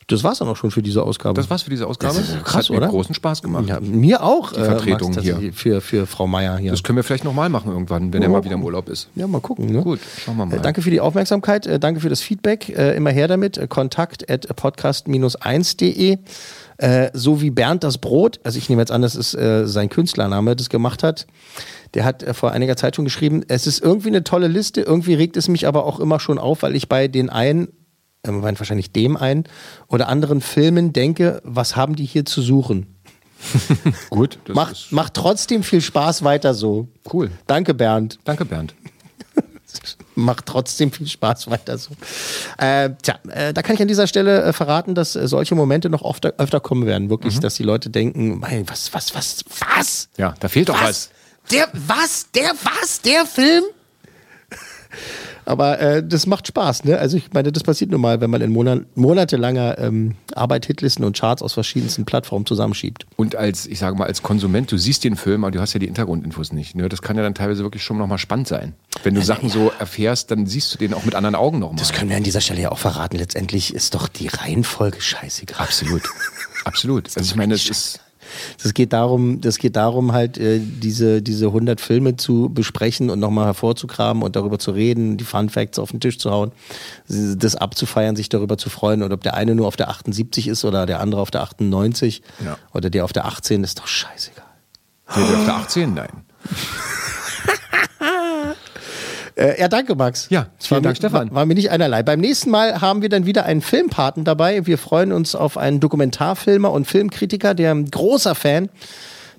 [0.07, 1.33] Das war's dann auch schon für diese Ausgabe.
[1.33, 2.13] Das war's für diese Ausgabe.
[2.13, 2.89] Das ist Das krass, hat mir oder?
[2.89, 3.65] großen Spaß gemacht.
[3.67, 4.53] Ja, mir auch.
[4.53, 5.51] Die Vertretung Max, hier.
[5.51, 6.69] Für, für Frau Meier hier.
[6.69, 8.33] Das können wir vielleicht nochmal machen irgendwann, wenn er Ja.
[8.33, 9.09] mal wieder im Urlaub ist.
[9.15, 9.65] Ja, mal gucken.
[9.65, 9.81] Ne?
[9.81, 10.57] Gut, schauen wir mal.
[10.57, 12.69] Äh, danke für die Aufmerksamkeit, äh, danke für das Feedback.
[12.69, 13.57] Äh, immer her damit.
[13.57, 16.19] Äh, Kontakt at podcast-1.de.
[16.77, 19.89] Äh, so wie Bernd das Brot, also ich nehme jetzt an, das ist äh, sein
[19.89, 21.25] Künstlername, das gemacht hat.
[21.93, 25.13] Der hat äh, vor einiger Zeit schon geschrieben, es ist irgendwie eine tolle Liste, irgendwie
[25.13, 27.69] regt es mich aber auch immer schon auf, weil ich bei den einen,
[28.23, 29.45] äh, wahrscheinlich dem einen
[29.87, 32.87] oder anderen Filmen denke, was haben die hier zu suchen?
[34.09, 34.39] Gut.
[34.45, 36.89] Das Macht, macht trotzdem viel Spaß weiter so.
[37.13, 37.31] cool.
[37.47, 38.19] Danke, Bernd.
[38.23, 38.73] Danke, Bernd.
[40.15, 41.91] Macht trotzdem viel Spaß weiter so.
[42.57, 45.89] Äh, tja, äh, da kann ich an dieser Stelle äh, verraten, dass äh, solche Momente
[45.89, 47.09] noch öfter, öfter kommen werden.
[47.09, 50.09] Wirklich, dass die Leute denken, mein, was, was, was, was?
[50.17, 51.09] Ja, da fehlt doch was.
[51.51, 52.27] Der, was?
[52.33, 53.01] Der, was?
[53.01, 53.63] Der Film?
[55.45, 56.97] Aber äh, das macht Spaß, ne?
[56.97, 61.05] Also ich meine, das passiert nun mal, wenn man in Monat, monatelanger ähm, Arbeit Hitlisten
[61.05, 63.05] und Charts aus verschiedensten Plattformen zusammenschiebt.
[63.15, 65.79] Und als, ich sage mal, als Konsument, du siehst den Film, aber du hast ja
[65.79, 66.75] die Hintergrundinfos nicht.
[66.75, 66.89] Ne?
[66.89, 68.73] Das kann ja dann teilweise wirklich schon nochmal spannend sein.
[69.03, 71.77] Wenn du Sachen so erfährst, dann siehst du den auch mit anderen Augen nochmal.
[71.77, 73.17] Das können wir an dieser Stelle ja auch verraten.
[73.17, 75.59] Letztendlich ist doch die Reihenfolge scheißegal.
[75.59, 76.03] Absolut.
[76.63, 77.09] Absolut.
[77.15, 77.99] Also ich meine, das ist.
[78.61, 83.19] Das geht darum, das geht darum halt äh, diese diese 100 Filme zu besprechen und
[83.19, 86.51] nochmal hervorzukramen und darüber zu reden, die Fun Facts auf den Tisch zu hauen,
[87.07, 90.65] das abzufeiern, sich darüber zu freuen und ob der eine nur auf der 78 ist
[90.65, 92.57] oder der andere auf der 98 Ja.
[92.73, 94.43] oder der auf der 18 ist doch scheißegal.
[95.15, 95.93] Der auf der 18?
[95.93, 96.09] Nein.
[99.35, 100.27] Äh, ja, danke, Max.
[100.29, 101.29] Ja, vielen Dank, mir, Stefan.
[101.29, 102.03] War, war mir nicht einerlei.
[102.03, 104.65] Beim nächsten Mal haben wir dann wieder einen Filmpaten dabei.
[104.65, 108.69] Wir freuen uns auf einen Dokumentarfilmer und Filmkritiker, der ein großer Fan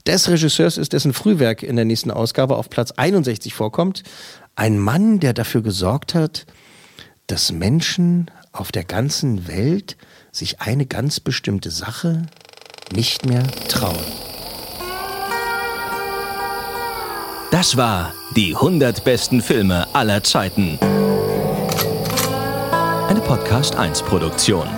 [0.07, 4.03] des Regisseurs ist, dessen Frühwerk in der nächsten Ausgabe auf Platz 61 vorkommt.
[4.55, 6.47] Ein Mann, der dafür gesorgt hat,
[7.26, 9.97] dass Menschen auf der ganzen Welt
[10.30, 12.22] sich eine ganz bestimmte Sache
[12.94, 14.25] nicht mehr trauen.
[17.57, 20.78] Das war die 100 besten Filme aller Zeiten.
[23.09, 24.68] Eine Podcast 1 Produktion.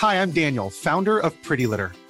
[0.00, 1.92] Hi, I'm Daniel, founder of Pretty Litter.